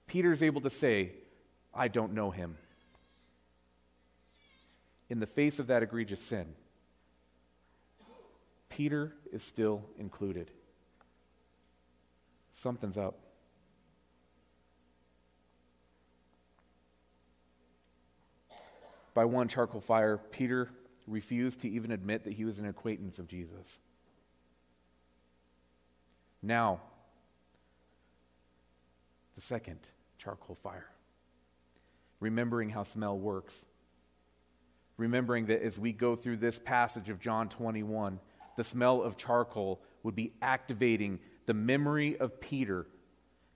Peter 0.06 0.30
is 0.30 0.42
able 0.42 0.60
to 0.60 0.68
say, 0.68 1.12
I 1.72 1.88
don't 1.88 2.12
know 2.12 2.32
him. 2.32 2.58
In 5.08 5.20
the 5.20 5.26
face 5.26 5.58
of 5.58 5.68
that 5.68 5.82
egregious 5.82 6.20
sin, 6.20 6.54
Peter 8.72 9.12
is 9.30 9.42
still 9.42 9.84
included. 9.98 10.50
Something's 12.52 12.96
up. 12.96 13.18
By 19.12 19.26
one 19.26 19.48
charcoal 19.48 19.82
fire, 19.82 20.16
Peter 20.16 20.70
refused 21.06 21.60
to 21.60 21.68
even 21.68 21.92
admit 21.92 22.24
that 22.24 22.32
he 22.32 22.46
was 22.46 22.58
an 22.58 22.66
acquaintance 22.66 23.18
of 23.18 23.28
Jesus. 23.28 23.78
Now, 26.42 26.80
the 29.34 29.42
second 29.42 29.80
charcoal 30.16 30.56
fire. 30.56 30.88
Remembering 32.20 32.70
how 32.70 32.84
smell 32.84 33.18
works. 33.18 33.66
Remembering 34.96 35.44
that 35.46 35.62
as 35.62 35.78
we 35.78 35.92
go 35.92 36.16
through 36.16 36.38
this 36.38 36.58
passage 36.58 37.10
of 37.10 37.20
John 37.20 37.50
21, 37.50 38.18
the 38.56 38.64
smell 38.64 39.02
of 39.02 39.16
charcoal 39.16 39.80
would 40.02 40.14
be 40.14 40.32
activating 40.42 41.18
the 41.46 41.54
memory 41.54 42.16
of 42.18 42.40
Peter, 42.40 42.86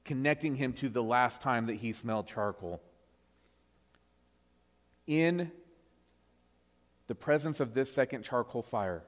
connecting 0.04 0.56
him 0.56 0.72
to 0.74 0.88
the 0.88 1.02
last 1.02 1.40
time 1.40 1.66
that 1.66 1.76
he 1.76 1.92
smelled 1.92 2.26
charcoal. 2.26 2.80
In 5.06 5.52
the 7.06 7.14
presence 7.14 7.60
of 7.60 7.74
this 7.74 7.92
second 7.92 8.24
charcoal 8.24 8.62
fire, 8.62 9.04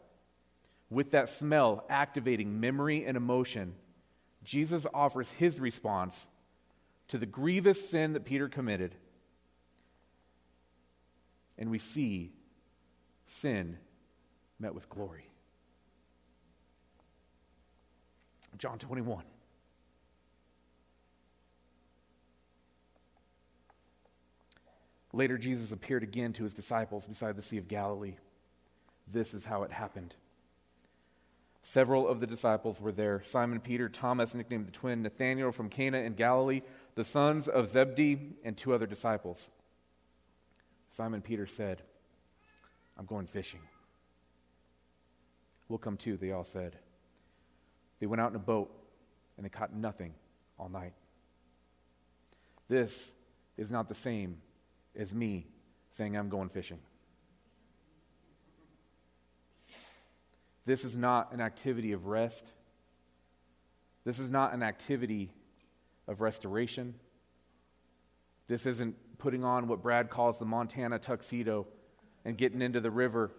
with 0.91 1.11
that 1.11 1.29
smell 1.29 1.85
activating 1.89 2.61
memory 2.61 3.05
and 3.05 3.17
emotion, 3.17 3.75
Jesus 4.45 4.87
offers 4.95 5.31
his 5.33 5.61
response 5.61 6.29
to 7.09 7.19
the 7.19 7.27
grievous 7.27 7.89
sin 7.89 8.13
that 8.13 8.25
Peter 8.25 8.49
committed. 8.49 8.95
And 11.59 11.71
we 11.71 11.79
see 11.79 12.33
sin 13.27 13.79
met 14.59 14.75
with 14.75 14.89
glory. 14.89 15.29
John 18.59 18.79
21. 18.79 19.25
Later, 25.13 25.39
Jesus 25.39 25.73
appeared 25.73 26.03
again 26.03 26.33
to 26.35 26.45
his 26.45 26.55
disciples 26.55 27.07
beside 27.07 27.37
the 27.37 27.43
Sea 27.43 27.59
of 27.59 27.67
Galilee. 27.67 28.17
This 29.11 29.33
is 29.33 29.45
how 29.45 29.63
it 29.63 29.73
happened. 29.73 30.15
Several 31.63 32.07
of 32.07 32.21
the 32.21 32.27
disciples 32.27 32.81
were 32.81 32.93
there 32.93 33.23
Simon 33.25 33.61
Peter, 33.61 33.89
Thomas, 33.89 34.35
nicknamed 34.35 34.67
the 34.67 34.73
twin, 34.73 35.03
Nathanael 35.03 35.53
from 35.53 35.69
Cana 35.69 35.99
in 35.99 36.15
Galilee, 36.15 36.63
the 36.95 37.05
sons 37.05 37.49
of 37.49 37.69
Zebedee, 37.69 38.37
and 38.45 38.57
two 38.57 38.73
other 38.73 38.87
disciples. 38.87 39.51
Simon 40.91 41.21
Peter 41.21 41.47
said, 41.47 41.83
I'm 42.99 43.07
going 43.07 43.27
fishing. 43.27 43.61
We'll 45.69 45.79
come 45.79 45.97
too, 45.97 46.17
they 46.17 46.33
all 46.33 46.45
said. 46.45 46.77
They 48.01 48.07
went 48.07 48.21
out 48.21 48.31
in 48.31 48.37
a 48.37 48.41
boat 48.41 48.71
and 49.37 49.45
they 49.45 49.51
caught 49.51 49.75
nothing 49.75 50.15
all 50.59 50.69
night. 50.69 50.93
This 52.69 53.13
is 53.57 53.71
not 53.71 53.89
the 53.89 53.95
same 53.95 54.39
as 54.97 55.15
me 55.15 55.47
saying 55.91 56.17
I'm 56.17 56.29
going 56.29 56.49
fishing. 56.49 56.79
This 60.67 60.85
is 60.85 60.97
not 60.97 61.33
an 61.33 61.41
activity 61.41 61.93
of 61.93 62.07
rest. 62.07 62.53
This 64.05 64.19
is 64.19 64.29
not 64.29 64.53
an 64.53 64.63
activity 64.63 65.31
of 66.07 66.21
restoration. 66.21 66.95
This 68.49 68.67
isn't 68.67 68.95
putting 69.19 69.45
on 69.45 69.67
what 69.67 69.83
Brad 69.83 70.11
calls 70.11 70.39
the 70.39 70.45
Montana 70.45 70.99
tuxedo 70.99 71.67
and 72.25 72.37
getting 72.37 72.61
into 72.61 72.81
the 72.81 72.91
river 72.91 73.31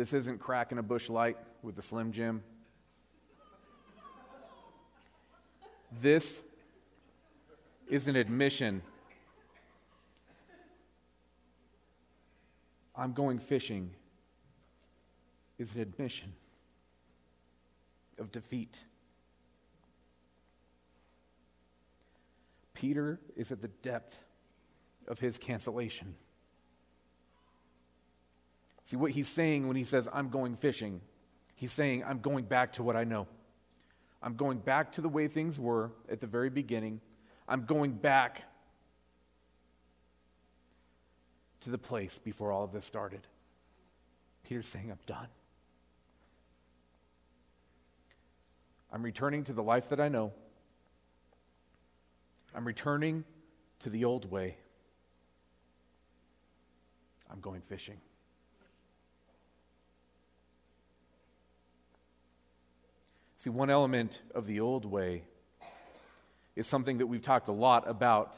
This 0.00 0.14
isn't 0.14 0.38
cracking 0.38 0.78
a 0.78 0.82
Busch 0.82 1.10
Light 1.10 1.36
with 1.62 1.76
the 1.76 1.82
Slim 1.82 2.10
Jim. 2.10 2.42
This 6.00 6.42
is 7.86 8.08
an 8.08 8.16
admission. 8.16 8.80
I'm 12.96 13.12
going 13.12 13.38
fishing 13.38 13.90
is 15.58 15.74
an 15.74 15.82
admission 15.82 16.32
of 18.18 18.32
defeat. 18.32 18.80
Peter 22.72 23.20
is 23.36 23.52
at 23.52 23.60
the 23.60 23.68
depth 23.68 24.18
of 25.06 25.18
his 25.18 25.36
cancellation. 25.36 26.14
See, 28.90 28.96
what 28.96 29.12
he's 29.12 29.28
saying 29.28 29.68
when 29.68 29.76
he 29.76 29.84
says, 29.84 30.08
I'm 30.12 30.30
going 30.30 30.56
fishing, 30.56 31.00
he's 31.54 31.70
saying, 31.70 32.02
I'm 32.04 32.18
going 32.18 32.42
back 32.42 32.72
to 32.72 32.82
what 32.82 32.96
I 32.96 33.04
know. 33.04 33.28
I'm 34.20 34.34
going 34.34 34.58
back 34.58 34.90
to 34.94 35.00
the 35.00 35.08
way 35.08 35.28
things 35.28 35.60
were 35.60 35.92
at 36.10 36.20
the 36.20 36.26
very 36.26 36.50
beginning. 36.50 37.00
I'm 37.46 37.66
going 37.66 37.92
back 37.92 38.42
to 41.60 41.70
the 41.70 41.78
place 41.78 42.18
before 42.18 42.50
all 42.50 42.64
of 42.64 42.72
this 42.72 42.84
started. 42.84 43.28
Peter's 44.42 44.66
saying, 44.66 44.90
I'm 44.90 44.98
done. 45.06 45.28
I'm 48.92 49.04
returning 49.04 49.44
to 49.44 49.52
the 49.52 49.62
life 49.62 49.88
that 49.90 50.00
I 50.00 50.08
know. 50.08 50.32
I'm 52.56 52.66
returning 52.66 53.22
to 53.84 53.88
the 53.88 54.04
old 54.04 54.28
way. 54.28 54.56
I'm 57.30 57.38
going 57.38 57.60
fishing. 57.60 58.00
See, 63.42 63.48
one 63.48 63.70
element 63.70 64.20
of 64.34 64.46
the 64.46 64.60
old 64.60 64.84
way 64.84 65.22
is 66.56 66.66
something 66.66 66.98
that 66.98 67.06
we've 67.06 67.22
talked 67.22 67.48
a 67.48 67.52
lot 67.52 67.88
about 67.88 68.34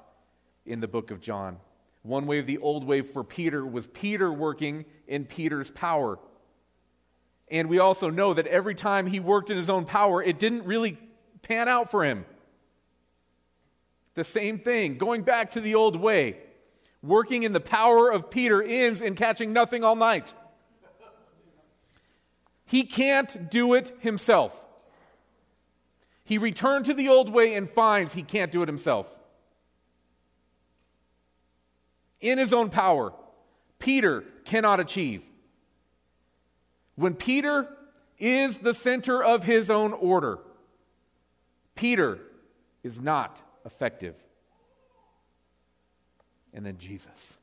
in 0.65 0.79
the 0.79 0.87
book 0.87 1.11
of 1.11 1.21
John. 1.21 1.57
One 2.03 2.25
way 2.25 2.39
of 2.39 2.47
the 2.47 2.59
old 2.59 2.85
way 2.85 3.03
for 3.03 3.25
Peter 3.25 3.67
was 3.67 3.89
Peter 3.89 4.33
working 4.33 4.85
in 5.09 5.25
Peter's 5.25 5.73
power. 5.73 6.21
And 7.51 7.69
we 7.69 7.81
also 7.81 8.11
know 8.11 8.33
that 8.33 8.47
every 8.47 8.77
time 8.77 9.09
he 9.09 9.19
worked 9.19 9.51
in 9.51 9.57
his 9.57 9.69
own 9.69 9.87
power, 9.87 10.23
it 10.23 10.39
didn't 10.39 10.67
really 10.67 10.97
pan 11.43 11.69
out 11.69 11.91
for 11.91 12.05
him. 12.05 12.25
The 14.15 14.23
same 14.23 14.61
thing, 14.61 14.99
going 14.99 15.23
back 15.23 15.51
to 15.53 15.61
the 15.61 15.75
old 15.75 15.97
way. 15.97 16.37
Working 17.03 17.43
in 17.43 17.53
the 17.53 17.59
power 17.59 18.09
of 18.09 18.31
Peter 18.31 18.63
ends 18.63 19.03
in 19.03 19.17
catching 19.17 19.53
nothing 19.53 19.83
all 19.83 19.97
night. 19.97 20.33
He 22.65 22.85
can't 22.85 23.51
do 23.51 23.75
it 23.75 23.93
himself. 23.99 24.62
He 26.25 26.39
returned 26.39 26.85
to 26.87 26.95
the 26.95 27.09
old 27.09 27.31
way 27.33 27.55
and 27.55 27.69
finds 27.69 28.15
he 28.15 28.23
can't 28.23 28.53
do 28.53 28.63
it 28.63 28.69
himself. 28.69 29.07
In 32.21 32.39
his 32.39 32.53
own 32.53 32.71
power, 32.71 33.13
Peter 33.79 34.25
cannot 34.45 34.79
achieve. 34.79 35.25
When 36.95 37.15
Peter 37.15 37.69
is 38.19 38.59
the 38.59 38.75
center 38.75 39.23
of 39.23 39.43
his 39.45 39.71
own 39.71 39.93
order, 39.93 40.39
Peter 41.75 42.21
is 42.85 43.01
not 43.01 43.43
effective. 43.65 44.15
And 46.55 46.65
then 46.65 46.79
Jesus. 46.79 47.39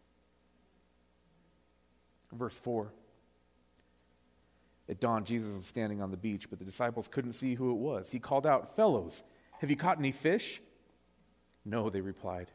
Verse 2.32 2.56
4. 2.56 2.92
At 4.89 4.99
dawn, 4.99 5.23
Jesus 5.23 5.56
was 5.56 5.67
standing 5.67 6.02
on 6.02 6.10
the 6.10 6.17
beach, 6.17 6.49
but 6.49 6.58
the 6.58 6.65
disciples 6.65 7.08
couldn't 7.08 7.34
see 7.34 7.54
who 7.54 7.71
it 7.71 7.78
was. 7.78 8.10
He 8.10 8.19
called 8.19 8.47
out, 8.47 8.75
Fellows, 8.75 9.23
have 9.60 9.69
you 9.69 9.75
caught 9.75 9.99
any 9.99 10.12
fish? 10.12 10.62
No, 11.63 11.89
they 11.89 12.02
replied. 12.02 12.47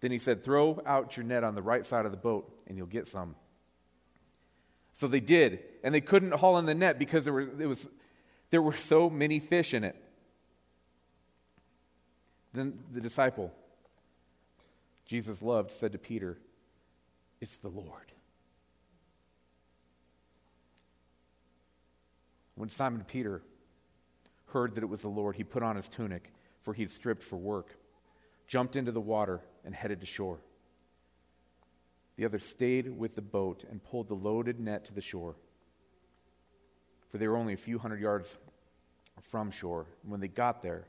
Then 0.00 0.10
he 0.10 0.18
said, 0.18 0.42
Throw 0.42 0.82
out 0.84 1.16
your 1.16 1.24
net 1.24 1.44
on 1.44 1.54
the 1.54 1.62
right 1.62 1.86
side 1.86 2.04
of 2.04 2.10
the 2.10 2.18
boat, 2.18 2.50
and 2.66 2.76
you'll 2.76 2.86
get 2.86 3.06
some. 3.06 3.36
So 4.92 5.06
they 5.06 5.20
did, 5.20 5.60
and 5.84 5.94
they 5.94 6.00
couldn't 6.00 6.32
haul 6.32 6.58
in 6.58 6.66
the 6.66 6.74
net 6.74 6.98
because 6.98 7.24
there 7.24 7.32
were, 7.32 7.42
it 7.42 7.66
was, 7.66 7.88
there 8.50 8.62
were 8.62 8.74
so 8.74 9.08
many 9.08 9.38
fish 9.38 9.72
in 9.72 9.84
it. 9.84 9.94
Then 12.52 12.78
the 12.92 13.00
disciple 13.00 13.52
Jesus 15.04 15.40
loved 15.42 15.72
said 15.72 15.92
to 15.92 15.98
Peter, 15.98 16.38
It's 17.40 17.56
the 17.56 17.68
Lord. 17.68 18.12
When 22.56 22.68
Simon 22.70 23.04
Peter 23.06 23.42
heard 24.46 24.74
that 24.74 24.82
it 24.82 24.88
was 24.88 25.02
the 25.02 25.08
Lord, 25.08 25.36
he 25.36 25.44
put 25.44 25.62
on 25.62 25.76
his 25.76 25.88
tunic, 25.88 26.32
for 26.62 26.74
he 26.74 26.82
had 26.82 26.90
stripped 26.90 27.22
for 27.22 27.36
work, 27.36 27.76
jumped 28.46 28.76
into 28.76 28.92
the 28.92 29.00
water, 29.00 29.42
and 29.64 29.74
headed 29.74 30.00
to 30.00 30.06
shore. 30.06 30.40
The 32.16 32.24
other 32.24 32.38
stayed 32.38 32.98
with 32.98 33.14
the 33.14 33.22
boat 33.22 33.64
and 33.70 33.82
pulled 33.84 34.08
the 34.08 34.14
loaded 34.14 34.58
net 34.58 34.86
to 34.86 34.94
the 34.94 35.02
shore. 35.02 35.36
For 37.10 37.18
they 37.18 37.28
were 37.28 37.36
only 37.36 37.52
a 37.52 37.58
few 37.58 37.78
hundred 37.78 38.00
yards 38.00 38.38
from 39.20 39.50
shore. 39.50 39.86
And 40.02 40.10
when 40.10 40.20
they 40.20 40.28
got 40.28 40.62
there, 40.62 40.86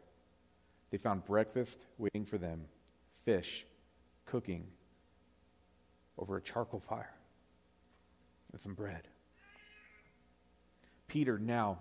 they 0.90 0.98
found 0.98 1.26
breakfast 1.26 1.86
waiting 1.98 2.26
for 2.26 2.38
them 2.38 2.62
fish 3.26 3.66
cooking 4.26 4.68
over 6.18 6.38
a 6.38 6.42
charcoal 6.42 6.80
fire 6.80 7.14
and 8.52 8.62
some 8.62 8.74
bread. 8.74 9.08
Peter, 11.08 11.38
now 11.38 11.80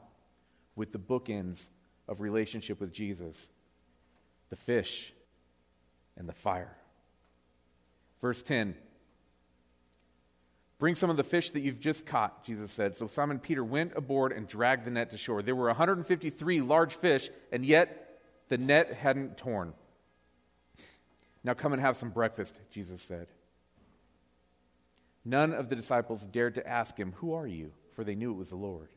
with 0.74 0.92
the 0.92 0.98
bookends 0.98 1.68
of 2.08 2.20
relationship 2.20 2.80
with 2.80 2.92
Jesus 2.92 3.50
the 4.48 4.56
fish 4.56 5.12
and 6.16 6.28
the 6.28 6.32
fire. 6.32 6.76
Verse 8.20 8.42
10 8.42 8.74
Bring 10.78 10.94
some 10.94 11.08
of 11.08 11.16
the 11.16 11.24
fish 11.24 11.50
that 11.50 11.60
you've 11.60 11.80
just 11.80 12.04
caught, 12.04 12.44
Jesus 12.44 12.70
said. 12.70 12.96
So 12.96 13.06
Simon 13.06 13.38
Peter 13.38 13.64
went 13.64 13.92
aboard 13.96 14.32
and 14.32 14.46
dragged 14.46 14.84
the 14.84 14.90
net 14.90 15.10
to 15.10 15.18
shore. 15.18 15.42
There 15.42 15.56
were 15.56 15.68
153 15.68 16.60
large 16.60 16.94
fish, 16.94 17.30
and 17.50 17.64
yet 17.64 18.20
the 18.48 18.58
net 18.58 18.92
hadn't 18.92 19.38
torn. 19.38 19.72
Now 21.42 21.54
come 21.54 21.72
and 21.72 21.80
have 21.80 21.96
some 21.96 22.10
breakfast, 22.10 22.60
Jesus 22.70 23.00
said. 23.00 23.28
None 25.24 25.54
of 25.54 25.70
the 25.70 25.76
disciples 25.76 26.26
dared 26.26 26.56
to 26.56 26.68
ask 26.68 26.96
him, 26.96 27.12
Who 27.16 27.32
are 27.32 27.46
you? 27.46 27.72
For 27.94 28.04
they 28.04 28.14
knew 28.14 28.32
it 28.32 28.36
was 28.36 28.50
the 28.50 28.56
Lord. 28.56 28.88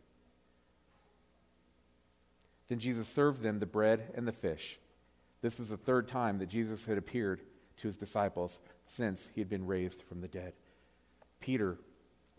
Then 2.70 2.80
Jesus 2.80 3.08
served 3.08 3.42
them 3.42 3.60
the 3.60 3.66
bread 3.66 4.14
and 4.16 4.28
the 4.28 4.32
fish. 4.32 4.80
This 5.42 5.58
was 5.58 5.70
the 5.70 5.78
third 5.78 6.08
time 6.08 6.38
that 6.38 6.50
Jesus 6.50 6.86
had 6.86 6.98
appeared 6.98 7.42
to 7.78 7.88
his 7.88 7.98
disciples 7.98 8.60
since 8.86 9.30
he 9.34 9.42
had 9.42 9.50
been 9.50 9.66
raised 9.66 10.04
from 10.04 10.22
the 10.22 10.28
dead. 10.28 10.54
Peter, 11.40 11.80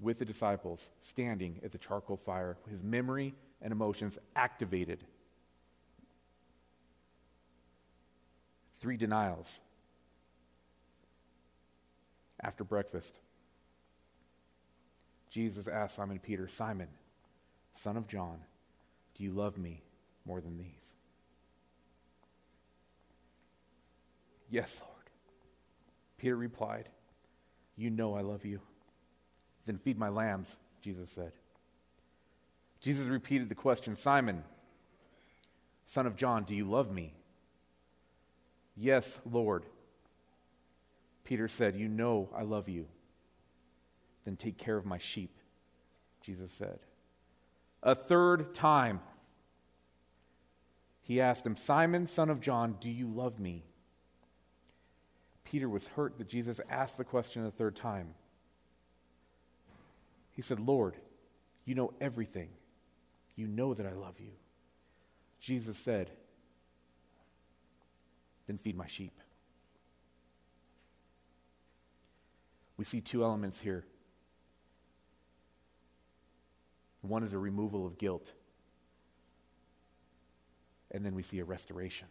with 0.00 0.18
the 0.18 0.24
disciples, 0.24 0.90
standing 1.00 1.60
at 1.64 1.72
the 1.72 1.78
charcoal 1.78 2.16
fire, 2.16 2.56
his 2.70 2.82
memory 2.82 3.34
and 3.60 3.72
emotions 3.72 4.18
activated. 4.36 5.04
Three 8.78 8.96
denials 8.96 9.60
after 12.40 12.62
breakfast. 12.64 13.20
Jesus 15.28 15.68
asked 15.68 15.96
Simon 15.96 16.18
Peter, 16.18 16.48
Simon, 16.48 16.88
son 17.74 17.96
of 17.96 18.06
John, 18.06 18.40
do 19.14 19.24
you 19.24 19.32
love 19.32 19.58
me 19.58 19.82
more 20.24 20.40
than 20.40 20.58
these? 20.58 20.94
Yes, 24.50 24.80
Lord. 24.80 24.90
Peter 26.18 26.36
replied, 26.36 26.88
You 27.76 27.90
know 27.90 28.14
I 28.14 28.20
love 28.20 28.44
you. 28.44 28.60
Then 29.66 29.78
feed 29.78 29.98
my 29.98 30.08
lambs, 30.08 30.58
Jesus 30.82 31.10
said. 31.10 31.32
Jesus 32.80 33.06
repeated 33.06 33.48
the 33.48 33.54
question 33.54 33.96
Simon, 33.96 34.42
son 35.86 36.06
of 36.06 36.16
John, 36.16 36.44
do 36.44 36.56
you 36.56 36.64
love 36.64 36.90
me? 36.90 37.14
Yes, 38.76 39.20
Lord. 39.30 39.64
Peter 41.24 41.48
said, 41.48 41.76
You 41.76 41.88
know 41.88 42.28
I 42.34 42.42
love 42.42 42.68
you. 42.68 42.86
Then 44.24 44.36
take 44.36 44.58
care 44.58 44.76
of 44.76 44.86
my 44.86 44.98
sheep, 44.98 45.36
Jesus 46.22 46.50
said. 46.50 46.80
A 47.82 47.94
third 47.94 48.54
time, 48.54 49.00
he 51.10 51.20
asked 51.20 51.44
him, 51.44 51.56
Simon, 51.56 52.06
son 52.06 52.30
of 52.30 52.40
John, 52.40 52.76
do 52.78 52.88
you 52.88 53.08
love 53.08 53.40
me? 53.40 53.64
Peter 55.42 55.68
was 55.68 55.88
hurt 55.88 56.16
that 56.18 56.28
Jesus 56.28 56.60
asked 56.70 56.98
the 56.98 57.02
question 57.02 57.44
a 57.44 57.50
third 57.50 57.74
time. 57.74 58.14
He 60.30 60.40
said, 60.40 60.60
Lord, 60.60 60.94
you 61.64 61.74
know 61.74 61.92
everything. 62.00 62.50
You 63.34 63.48
know 63.48 63.74
that 63.74 63.86
I 63.86 63.92
love 63.92 64.20
you. 64.20 64.30
Jesus 65.40 65.76
said, 65.76 66.12
Then 68.46 68.56
feed 68.56 68.76
my 68.76 68.86
sheep. 68.86 69.18
We 72.76 72.84
see 72.84 73.00
two 73.00 73.24
elements 73.24 73.58
here. 73.58 73.84
One 77.02 77.24
is 77.24 77.34
a 77.34 77.38
removal 77.40 77.84
of 77.84 77.98
guilt, 77.98 78.30
and 80.90 81.04
then 81.04 81.14
we 81.14 81.22
see 81.22 81.38
a 81.38 81.44
restoration. 81.44 82.08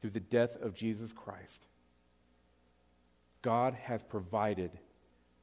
Through 0.00 0.10
the 0.10 0.20
death 0.20 0.56
of 0.60 0.74
Jesus 0.74 1.12
Christ, 1.12 1.66
God 3.42 3.74
has 3.74 4.02
provided 4.02 4.70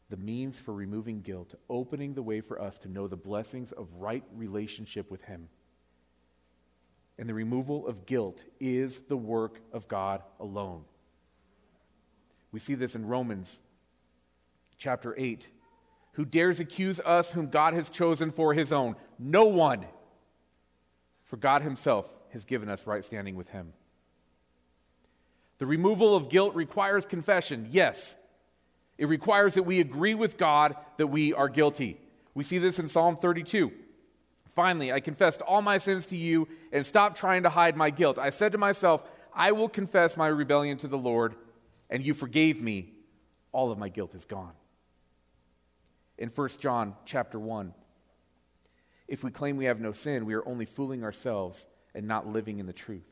the 0.10 0.18
means 0.18 0.60
for 0.60 0.74
removing 0.74 1.22
guilt, 1.22 1.56
opening 1.70 2.14
the 2.14 2.22
way 2.22 2.42
for 2.42 2.62
us 2.62 2.78
to 2.80 2.90
know 2.90 3.08
the 3.08 3.16
blessings 3.16 3.72
of 3.72 3.88
right 3.98 4.24
relationship 4.36 5.10
with 5.10 5.24
Him. 5.24 5.48
And 7.18 7.30
the 7.30 7.34
removal 7.34 7.88
of 7.88 8.06
guilt 8.06 8.44
is 8.60 9.00
the 9.08 9.18
work 9.18 9.62
of 9.72 9.88
God 9.88 10.24
alone. 10.40 10.84
We 12.52 12.60
see 12.60 12.76
this 12.76 12.96
in 12.96 13.06
Romans 13.06 13.60
chapter 14.78 15.16
8. 15.18 15.48
Who 16.14 16.26
dares 16.26 16.60
accuse 16.60 17.00
us 17.00 17.32
whom 17.32 17.50
God 17.50 17.74
has 17.74 17.90
chosen 17.90 18.32
for 18.32 18.54
his 18.54 18.74
own? 18.74 18.96
No 19.18 19.46
one. 19.46 19.86
For 21.32 21.38
God 21.38 21.62
himself 21.62 22.14
has 22.34 22.44
given 22.44 22.68
us 22.68 22.86
right 22.86 23.06
standing 23.06 23.38
with 23.38 23.48
him. 23.48 23.72
The 25.60 25.66
removal 25.66 26.14
of 26.14 26.28
guilt 26.28 26.54
requires 26.56 27.06
confession, 27.06 27.70
yes. 27.72 28.18
It 28.98 29.06
requires 29.06 29.54
that 29.54 29.64
we 29.64 29.80
agree 29.80 30.14
with 30.14 30.38
God 30.38 30.76
that 30.98 31.08
we 31.08 31.34
are 31.34 31.48
guilty. 31.48 32.02
We 32.34 32.44
see 32.44 32.58
this 32.58 32.80
in 32.80 32.90
Psalm 32.90 33.16
32. 33.16 33.72
Finally, 34.54 34.92
I 34.92 35.00
confessed 35.00 35.42
all 35.42 35.62
my 35.62 35.78
sins 35.78 36.06
to 36.08 36.18
you 36.18 36.50
and 36.74 36.86
stopped 36.86 37.18
trying 37.18 37.44
to 37.44 37.50
hide 37.50 37.78
my 37.78 37.92
guilt. 37.92 38.20
I 38.20 38.30
said 38.30 38.52
to 38.52 38.58
myself, 38.58 39.02
I 39.34 39.54
will 39.54 39.70
confess 39.70 40.18
my 40.18 40.28
rebellion 40.28 40.80
to 40.80 40.90
the 40.90 40.98
Lord, 40.98 41.36
and 41.90 42.06
you 42.06 42.14
forgave 42.14 42.62
me. 42.62 42.92
All 43.54 43.72
of 43.72 43.78
my 43.78 43.88
guilt 43.88 44.16
is 44.16 44.26
gone. 44.26 44.52
In 46.18 46.28
1 46.28 46.50
John 46.60 46.94
chapter 47.06 47.40
1, 47.40 47.74
if 49.12 49.26
we 49.26 49.30
claim 49.30 49.58
we 49.58 49.66
have 49.66 49.82
no 49.82 49.92
sin, 49.92 50.26
we 50.26 50.34
are 50.36 50.48
only 50.48 50.64
fooling 50.64 51.04
ourselves 51.04 51.66
and 51.94 52.08
not 52.08 52.28
living 52.28 52.60
in 52.60 52.66
the 52.66 52.72
truth. 52.72 53.04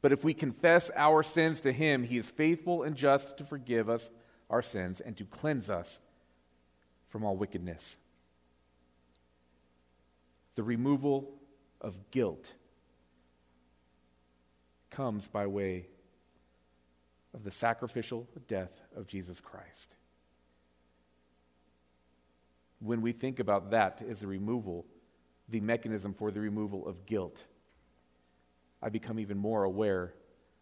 But 0.00 0.10
if 0.10 0.24
we 0.24 0.32
confess 0.32 0.90
our 0.96 1.22
sins 1.22 1.60
to 1.60 1.72
him, 1.72 2.02
he 2.02 2.16
is 2.16 2.26
faithful 2.26 2.82
and 2.82 2.96
just 2.96 3.36
to 3.36 3.44
forgive 3.44 3.90
us 3.90 4.10
our 4.48 4.62
sins 4.62 5.02
and 5.02 5.14
to 5.18 5.26
cleanse 5.26 5.68
us 5.68 6.00
from 7.08 7.24
all 7.24 7.36
wickedness. 7.36 7.98
The 10.54 10.62
removal 10.62 11.34
of 11.82 12.10
guilt 12.10 12.54
comes 14.90 15.28
by 15.28 15.46
way 15.46 15.88
of 17.34 17.44
the 17.44 17.50
sacrificial 17.50 18.26
death 18.48 18.80
of 18.96 19.06
Jesus 19.06 19.42
Christ. 19.42 19.94
When 22.80 23.02
we 23.02 23.12
think 23.12 23.40
about 23.40 23.72
that 23.72 24.00
as 24.08 24.20
the 24.20 24.26
removal, 24.26 24.86
the 25.48 25.60
mechanism 25.60 26.14
for 26.14 26.30
the 26.30 26.40
removal 26.40 26.86
of 26.86 27.06
guilt, 27.06 27.44
I 28.82 28.88
become 28.88 29.18
even 29.18 29.38
more 29.38 29.64
aware 29.64 30.14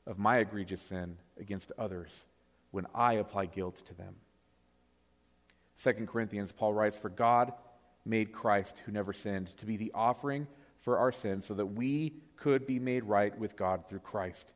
of 0.07 0.19
my 0.19 0.39
egregious 0.39 0.81
sin 0.81 1.19
against 1.39 1.73
others 1.79 2.27
when 2.71 2.87
I 2.95 3.15
apply 3.15 3.47
guilt 3.47 3.83
to 3.87 3.95
them. 3.95 4.17
2 5.83 5.93
Corinthians, 6.07 6.53
Paul 6.53 6.73
writes, 6.73 6.99
For 6.99 7.09
God 7.09 7.53
made 8.05 8.33
Christ, 8.33 8.81
who 8.85 8.93
never 8.93 9.13
sinned, 9.13 9.57
to 9.59 9.67
be 9.67 9.77
the 9.77 9.93
offering 9.95 10.47
for 10.81 10.99
our 10.99 11.13
sins 11.13 11.47
so 11.47 11.55
that 11.55 11.67
we 11.67 12.15
could 12.37 12.67
be 12.67 12.79
made 12.79 13.05
right 13.05 13.37
with 13.39 13.57
God 13.57 13.89
through 13.89 14.01
Christ. 14.01 14.53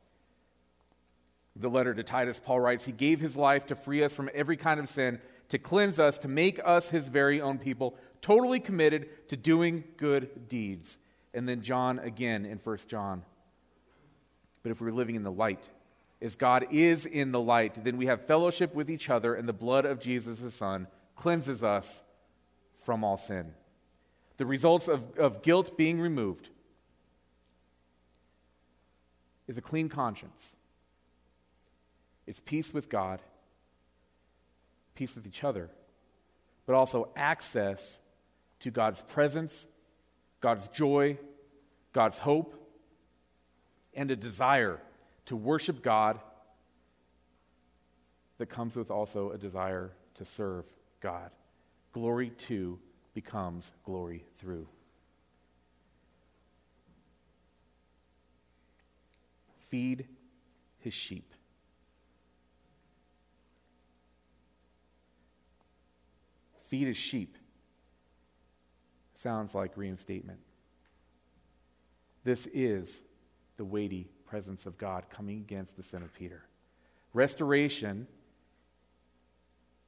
The 1.55 1.69
letter 1.69 1.93
to 1.93 2.03
Titus, 2.03 2.39
Paul 2.43 2.61
writes, 2.61 2.85
He 2.85 2.91
gave 2.91 3.19
his 3.19 3.35
life 3.35 3.65
to 3.67 3.75
free 3.75 4.03
us 4.03 4.13
from 4.13 4.29
every 4.33 4.55
kind 4.55 4.79
of 4.79 4.87
sin, 4.87 5.19
to 5.49 5.57
cleanse 5.57 5.99
us, 5.99 6.17
to 6.19 6.27
make 6.27 6.59
us 6.63 6.89
his 6.89 7.07
very 7.07 7.41
own 7.41 7.57
people, 7.57 7.97
totally 8.21 8.59
committed 8.59 9.27
to 9.29 9.37
doing 9.37 9.83
good 9.97 10.47
deeds. 10.47 10.97
And 11.33 11.47
then 11.47 11.61
John 11.61 11.99
again 11.99 12.45
in 12.45 12.57
1 12.57 12.77
John. 12.87 13.23
But 14.63 14.71
if 14.71 14.81
we're 14.81 14.91
living 14.91 15.15
in 15.15 15.23
the 15.23 15.31
light, 15.31 15.69
as 16.21 16.35
God 16.35 16.67
is 16.69 17.05
in 17.05 17.31
the 17.31 17.39
light, 17.39 17.83
then 17.83 17.97
we 17.97 18.05
have 18.05 18.27
fellowship 18.27 18.75
with 18.75 18.89
each 18.89 19.09
other, 19.09 19.33
and 19.33 19.47
the 19.47 19.53
blood 19.53 19.85
of 19.85 19.99
Jesus, 19.99 20.39
his 20.39 20.53
Son, 20.53 20.87
cleanses 21.15 21.63
us 21.63 22.03
from 22.83 23.03
all 23.03 23.17
sin. 23.17 23.53
The 24.37 24.45
results 24.45 24.87
of, 24.87 25.17
of 25.17 25.41
guilt 25.41 25.77
being 25.77 25.99
removed 25.99 26.49
is 29.47 29.57
a 29.57 29.61
clean 29.61 29.89
conscience. 29.89 30.55
It's 32.27 32.39
peace 32.39 32.73
with 32.73 32.87
God, 32.87 33.21
peace 34.95 35.15
with 35.15 35.25
each 35.25 35.43
other, 35.43 35.69
but 36.65 36.73
also 36.73 37.09
access 37.15 37.99
to 38.61 38.71
God's 38.71 39.01
presence, 39.01 39.67
God's 40.39 40.69
joy, 40.69 41.17
God's 41.93 42.19
hope, 42.19 42.55
and 43.93 44.09
a 44.09 44.15
desire 44.15 44.79
to 45.25 45.35
worship 45.35 45.83
God 45.83 46.19
that 48.37 48.47
comes 48.47 48.75
with 48.75 48.89
also 48.89 49.31
a 49.31 49.37
desire 49.37 49.91
to 50.15 50.25
serve 50.25 50.65
God. 51.01 51.31
Glory 51.93 52.29
to 52.29 52.79
becomes 53.13 53.71
glory 53.85 54.23
through. 54.37 54.67
Feed 59.69 60.07
his 60.79 60.93
sheep. 60.93 61.33
Feed 66.67 66.87
his 66.87 66.97
sheep. 66.97 67.37
Sounds 69.21 69.53
like 69.53 69.77
reinstatement. 69.77 70.39
This 72.23 72.47
is 72.47 73.03
the 73.57 73.63
weighty 73.63 74.09
presence 74.25 74.65
of 74.65 74.79
God 74.79 75.11
coming 75.11 75.37
against 75.37 75.77
the 75.77 75.83
sin 75.83 76.01
of 76.01 76.11
Peter. 76.15 76.41
Restoration 77.13 78.07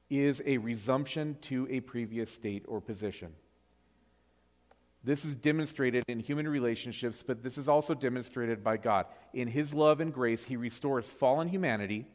is 0.08 0.40
a 0.46 0.58
resumption 0.58 1.36
to 1.40 1.66
a 1.68 1.80
previous 1.80 2.30
state 2.30 2.64
or 2.68 2.80
position. 2.80 3.32
This 5.02 5.24
is 5.24 5.34
demonstrated 5.34 6.04
in 6.06 6.20
human 6.20 6.46
relationships, 6.46 7.24
but 7.26 7.42
this 7.42 7.58
is 7.58 7.68
also 7.68 7.92
demonstrated 7.92 8.62
by 8.62 8.76
God. 8.76 9.06
In 9.32 9.48
His 9.48 9.74
love 9.74 10.00
and 10.00 10.14
grace, 10.14 10.44
He 10.44 10.56
restores 10.56 11.08
fallen 11.08 11.48
humanity 11.48 12.06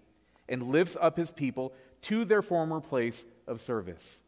and 0.48 0.72
lifts 0.72 0.96
up 1.02 1.18
His 1.18 1.32
people 1.32 1.74
to 2.04 2.24
their 2.24 2.42
former 2.42 2.80
place 2.80 3.26
of 3.46 3.60
service. 3.60 4.22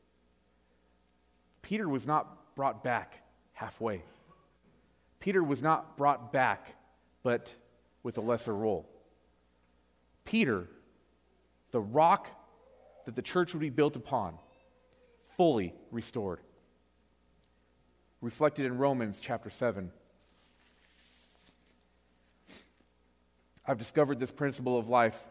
Peter 1.61 1.87
was 1.87 2.05
brought 2.55 2.83
back 2.83 3.21
halfway. 3.53 4.03
Peter 5.19 5.43
was 5.43 5.61
not 5.61 5.97
brought 5.97 6.33
back, 6.33 6.75
but 7.23 7.53
with 8.03 8.17
a 8.17 8.21
lesser 8.21 8.55
role. 8.55 8.89
Peter, 10.25 10.67
the 11.71 11.79
rock 11.79 12.27
that 13.05 13.15
the 13.15 13.21
church 13.21 13.53
would 13.53 13.59
be 13.59 13.69
built 13.69 13.95
upon, 13.95 14.35
fully 15.35 15.73
restored. 15.91 16.39
Reflected 18.21 18.65
in 18.65 18.77
Romans 18.77 19.19
chapter 19.21 19.49
7. 19.49 19.91
I've 23.65 23.77
discovered 23.77 24.19
this 24.19 24.31
principle 24.31 24.77
of 24.77 24.89
life 24.89 25.27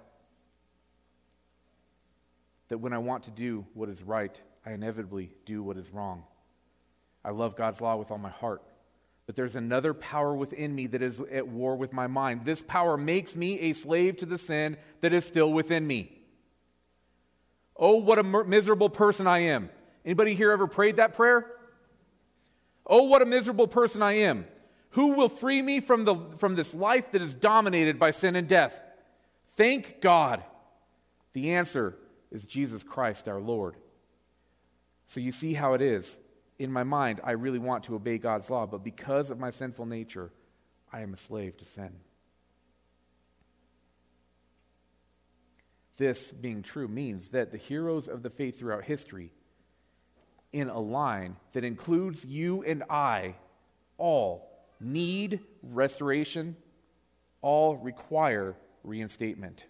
that 2.68 2.78
when 2.78 2.92
I 2.92 2.98
want 2.98 3.24
to 3.24 3.30
do 3.30 3.66
what 3.74 3.88
is 3.88 4.02
right, 4.02 4.40
I 4.64 4.72
inevitably 4.72 5.32
do 5.44 5.62
what 5.62 5.76
is 5.76 5.90
wrong. 5.90 6.24
I 7.24 7.30
love 7.30 7.56
God's 7.56 7.80
law 7.80 7.96
with 7.96 8.10
all 8.10 8.18
my 8.18 8.30
heart. 8.30 8.62
But 9.26 9.36
there's 9.36 9.56
another 9.56 9.94
power 9.94 10.34
within 10.34 10.74
me 10.74 10.88
that 10.88 11.02
is 11.02 11.20
at 11.30 11.46
war 11.46 11.76
with 11.76 11.92
my 11.92 12.06
mind. 12.06 12.44
This 12.44 12.62
power 12.62 12.96
makes 12.96 13.36
me 13.36 13.60
a 13.60 13.72
slave 13.74 14.16
to 14.18 14.26
the 14.26 14.38
sin 14.38 14.76
that 15.02 15.12
is 15.12 15.24
still 15.24 15.52
within 15.52 15.86
me. 15.86 16.18
Oh, 17.76 17.96
what 17.96 18.18
a 18.18 18.22
miserable 18.22 18.90
person 18.90 19.26
I 19.26 19.38
am. 19.38 19.70
Anybody 20.04 20.34
here 20.34 20.50
ever 20.50 20.66
prayed 20.66 20.96
that 20.96 21.14
prayer? 21.14 21.46
Oh, 22.86 23.04
what 23.04 23.22
a 23.22 23.26
miserable 23.26 23.68
person 23.68 24.02
I 24.02 24.14
am. 24.14 24.46
Who 24.90 25.12
will 25.12 25.28
free 25.28 25.62
me 25.62 25.80
from, 25.80 26.04
the, 26.04 26.16
from 26.38 26.56
this 26.56 26.74
life 26.74 27.12
that 27.12 27.22
is 27.22 27.32
dominated 27.32 27.98
by 27.98 28.10
sin 28.10 28.34
and 28.34 28.48
death? 28.48 28.74
Thank 29.56 30.00
God. 30.00 30.42
The 31.32 31.52
answer 31.52 31.96
is 32.32 32.46
Jesus 32.46 32.82
Christ 32.82 33.28
our 33.28 33.40
Lord. 33.40 33.76
So 35.06 35.20
you 35.20 35.32
see 35.32 35.54
how 35.54 35.74
it 35.74 35.82
is. 35.82 36.18
In 36.60 36.70
my 36.70 36.82
mind, 36.82 37.22
I 37.24 37.30
really 37.30 37.58
want 37.58 37.84
to 37.84 37.94
obey 37.94 38.18
God's 38.18 38.50
law, 38.50 38.66
but 38.66 38.84
because 38.84 39.30
of 39.30 39.38
my 39.38 39.48
sinful 39.48 39.86
nature, 39.86 40.30
I 40.92 41.00
am 41.00 41.14
a 41.14 41.16
slave 41.16 41.56
to 41.56 41.64
sin. 41.64 41.90
This 45.96 46.32
being 46.32 46.62
true 46.62 46.86
means 46.86 47.30
that 47.30 47.50
the 47.50 47.56
heroes 47.56 48.08
of 48.08 48.22
the 48.22 48.28
faith 48.28 48.58
throughout 48.58 48.84
history, 48.84 49.32
in 50.52 50.68
a 50.68 50.78
line 50.78 51.36
that 51.54 51.64
includes 51.64 52.26
you 52.26 52.62
and 52.62 52.84
I, 52.90 53.36
all 53.96 54.66
need 54.78 55.40
restoration, 55.62 56.56
all 57.40 57.78
require 57.78 58.54
reinstatement. 58.84 59.64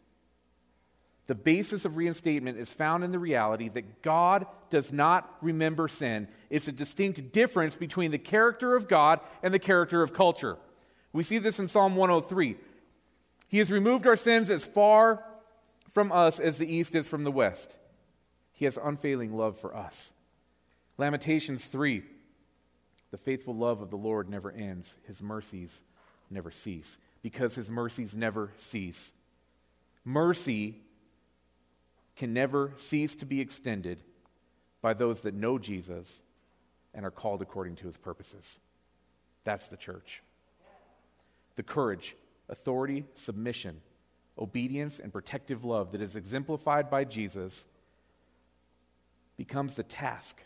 The 1.31 1.37
basis 1.37 1.85
of 1.85 1.97
reinstatement 1.97 2.59
is 2.59 2.71
found 2.71 3.05
in 3.05 3.13
the 3.13 3.19
reality 3.21 3.69
that 3.69 4.03
God 4.03 4.47
does 4.69 4.93
not 4.93 5.33
remember 5.41 5.87
sin. 5.87 6.27
It's 6.51 6.67
a 6.67 6.73
distinct 6.73 7.31
difference 7.31 7.77
between 7.77 8.11
the 8.11 8.19
character 8.19 8.75
of 8.75 8.89
God 8.89 9.21
and 9.41 9.55
the 9.55 9.61
character 9.61 10.03
of 10.03 10.13
culture. 10.13 10.57
We 11.13 11.23
see 11.23 11.39
this 11.39 11.61
in 11.61 11.69
Psalm 11.69 11.95
103. 11.95 12.57
He 13.47 13.59
has 13.59 13.71
removed 13.71 14.09
our 14.09 14.17
sins 14.17 14.51
as 14.51 14.65
far 14.65 15.23
from 15.93 16.11
us 16.11 16.41
as 16.41 16.59
the 16.59 16.67
east 16.67 16.97
is 16.97 17.07
from 17.07 17.23
the 17.23 17.31
west. 17.31 17.79
He 18.51 18.65
has 18.65 18.77
unfailing 18.77 19.33
love 19.33 19.57
for 19.57 19.73
us. 19.73 20.13
Lamentations 20.99 21.67
3 21.67 22.03
The 23.13 23.19
faithful 23.19 23.55
love 23.55 23.81
of 23.81 23.91
the 23.91 23.97
Lord 23.97 24.29
never 24.29 24.51
ends, 24.51 24.97
his 25.07 25.23
mercies 25.23 25.85
never 26.29 26.51
cease, 26.51 26.99
because 27.23 27.55
his 27.55 27.71
mercies 27.71 28.17
never 28.17 28.51
cease. 28.57 29.13
Mercy 30.05 30.81
can 32.21 32.35
never 32.35 32.75
cease 32.77 33.17
to 33.17 33.25
be 33.25 33.41
extended 33.41 34.03
by 34.83 34.93
those 34.93 35.23
that 35.23 35.33
know 35.33 35.59
Jesus 35.59 36.23
and 36.93 37.07
are 37.07 37.11
called 37.11 37.41
according 37.41 37.77
to 37.77 37.87
his 37.87 37.97
purposes. 37.97 38.61
That's 39.45 39.69
the 39.69 39.79
church. 39.79 40.23
The 41.57 41.63
courage, 41.63 42.15
authority, 42.51 43.07
submission, 43.15 43.81
obedience, 44.39 44.99
and 44.99 45.11
protective 45.11 45.65
love 45.65 45.93
that 45.93 46.03
is 46.03 46.15
exemplified 46.15 46.91
by 46.91 47.05
Jesus 47.05 47.65
becomes 49.39 49.77
the 49.77 49.83
task 49.83 50.43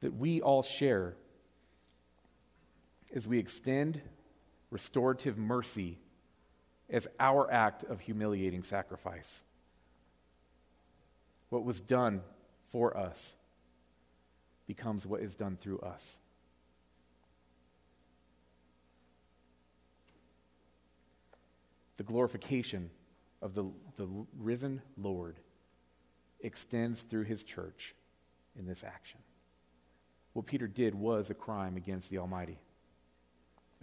that 0.00 0.16
we 0.16 0.40
all 0.40 0.64
share 0.64 1.14
as 3.14 3.28
we 3.28 3.38
extend 3.38 4.00
restorative 4.68 5.38
mercy 5.38 6.00
as 6.90 7.06
our 7.20 7.48
act 7.52 7.84
of 7.84 8.00
humiliating 8.00 8.64
sacrifice. 8.64 9.44
What 11.52 11.64
was 11.66 11.82
done 11.82 12.22
for 12.70 12.96
us 12.96 13.34
becomes 14.66 15.04
what 15.04 15.20
is 15.20 15.34
done 15.34 15.58
through 15.60 15.80
us. 15.80 16.18
the 21.98 22.02
glorification 22.02 22.90
of 23.42 23.54
the, 23.54 23.64
the 23.96 24.08
risen 24.38 24.80
Lord 24.96 25.36
extends 26.40 27.02
through 27.02 27.24
his 27.24 27.44
church 27.44 27.94
in 28.58 28.66
this 28.66 28.82
action. 28.82 29.20
What 30.32 30.46
Peter 30.46 30.66
did 30.66 30.94
was 30.94 31.28
a 31.28 31.34
crime 31.34 31.76
against 31.76 32.10
the 32.10 32.18
Almighty, 32.18 32.58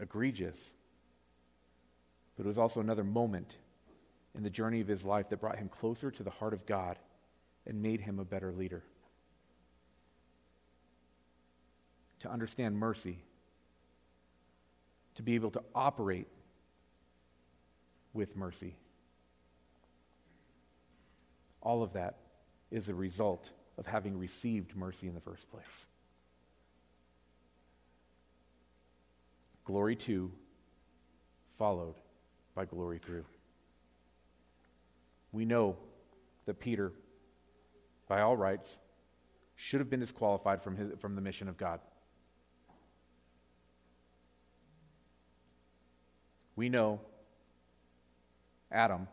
egregious, 0.01 0.73
but 2.35 2.45
it 2.45 2.49
was 2.49 2.57
also 2.57 2.79
another 2.79 3.03
moment 3.03 3.57
in 4.35 4.43
the 4.43 4.49
journey 4.49 4.81
of 4.81 4.87
his 4.87 5.05
life 5.05 5.29
that 5.29 5.39
brought 5.39 5.59
him 5.59 5.69
closer 5.69 6.09
to 6.09 6.23
the 6.23 6.29
heart 6.31 6.53
of 6.53 6.65
God 6.65 6.97
and 7.69 7.83
made 7.83 8.01
him 8.01 8.17
a 8.17 8.25
better 8.25 8.51
leader. 8.51 8.83
To 12.21 12.29
understand 12.29 12.75
mercy, 12.75 13.19
to 15.15 15.21
be 15.21 15.35
able 15.35 15.51
to 15.51 15.61
operate 15.75 16.27
with 18.11 18.35
mercy. 18.35 18.75
All 21.61 21.83
of 21.83 21.93
that 21.93 22.17
is 22.71 22.89
a 22.89 22.93
result 22.93 23.51
of 23.77 23.85
having 23.85 24.17
received 24.17 24.75
mercy 24.75 25.07
in 25.07 25.13
the 25.13 25.21
first 25.21 25.49
place. 25.51 25.85
Glory 29.63 29.95
to, 29.95 30.31
followed 31.59 31.95
by 32.55 32.65
glory 32.65 32.97
through. 32.97 33.25
We 35.31 35.45
know 35.45 35.77
that 36.47 36.59
Peter, 36.59 36.91
by 38.09 38.19
all 38.19 38.35
rights, 38.35 38.81
should 39.55 39.79
have 39.79 39.89
been 39.89 40.01
disqualified 40.01 40.61
from, 40.61 40.75
his, 40.75 40.91
from 40.99 41.15
the 41.15 41.21
mission 41.21 41.47
of 41.47 41.55
God. 41.55 41.79
We 46.57 46.67
know 46.67 46.99
Adam, 48.69 49.07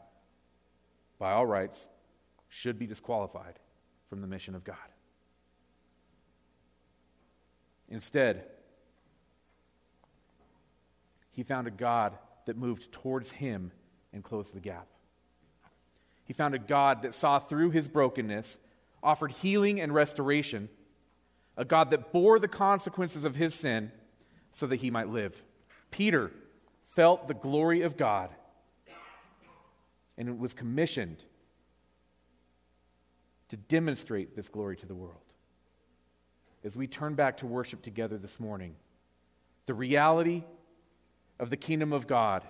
by 1.18 1.32
all 1.32 1.46
rights, 1.46 1.86
should 2.48 2.78
be 2.78 2.86
disqualified 2.86 3.60
from 4.08 4.20
the 4.20 4.26
mission 4.26 4.56
of 4.56 4.64
God. 4.64 4.76
Instead, 7.88 8.44
he 11.30 11.42
found 11.42 11.66
a 11.66 11.70
God 11.70 12.18
that 12.46 12.56
moved 12.56 12.90
towards 12.90 13.30
him 13.30 13.70
and 14.12 14.24
closed 14.24 14.54
the 14.54 14.60
gap. 14.60 14.86
He 16.24 16.32
found 16.32 16.54
a 16.54 16.58
God 16.58 17.02
that 17.02 17.14
saw 17.14 17.38
through 17.38 17.70
his 17.70 17.86
brokenness, 17.86 18.58
offered 19.02 19.32
healing 19.32 19.80
and 19.80 19.94
restoration, 19.94 20.68
a 21.56 21.64
God 21.64 21.90
that 21.90 22.12
bore 22.12 22.38
the 22.38 22.48
consequences 22.48 23.24
of 23.24 23.36
his 23.36 23.54
sin 23.54 23.92
so 24.52 24.66
that 24.66 24.76
he 24.76 24.90
might 24.90 25.08
live. 25.08 25.42
Peter 25.90 26.30
felt 26.94 27.28
the 27.28 27.34
glory 27.34 27.82
of 27.82 27.96
God 27.96 28.30
and 30.18 30.38
was 30.38 30.54
commissioned 30.54 31.22
to 33.48 33.56
demonstrate 33.56 34.34
this 34.34 34.48
glory 34.48 34.76
to 34.76 34.86
the 34.86 34.94
world. 34.94 35.20
As 36.64 36.76
we 36.76 36.86
turn 36.86 37.14
back 37.14 37.36
to 37.38 37.46
worship 37.46 37.82
together 37.82 38.18
this 38.18 38.40
morning, 38.40 38.74
the 39.66 39.74
reality 39.74 40.42
of 41.38 41.50
the 41.50 41.56
kingdom 41.56 41.92
of 41.92 42.06
God 42.06 42.44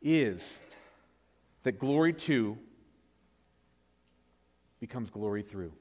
is 0.00 0.60
that 1.64 1.78
glory 1.78 2.12
to 2.12 2.58
becomes 4.86 5.08
glory 5.08 5.42
through. 5.42 5.72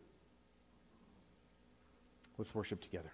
Let's 2.37 2.55
worship 2.55 2.79
together. 2.79 3.11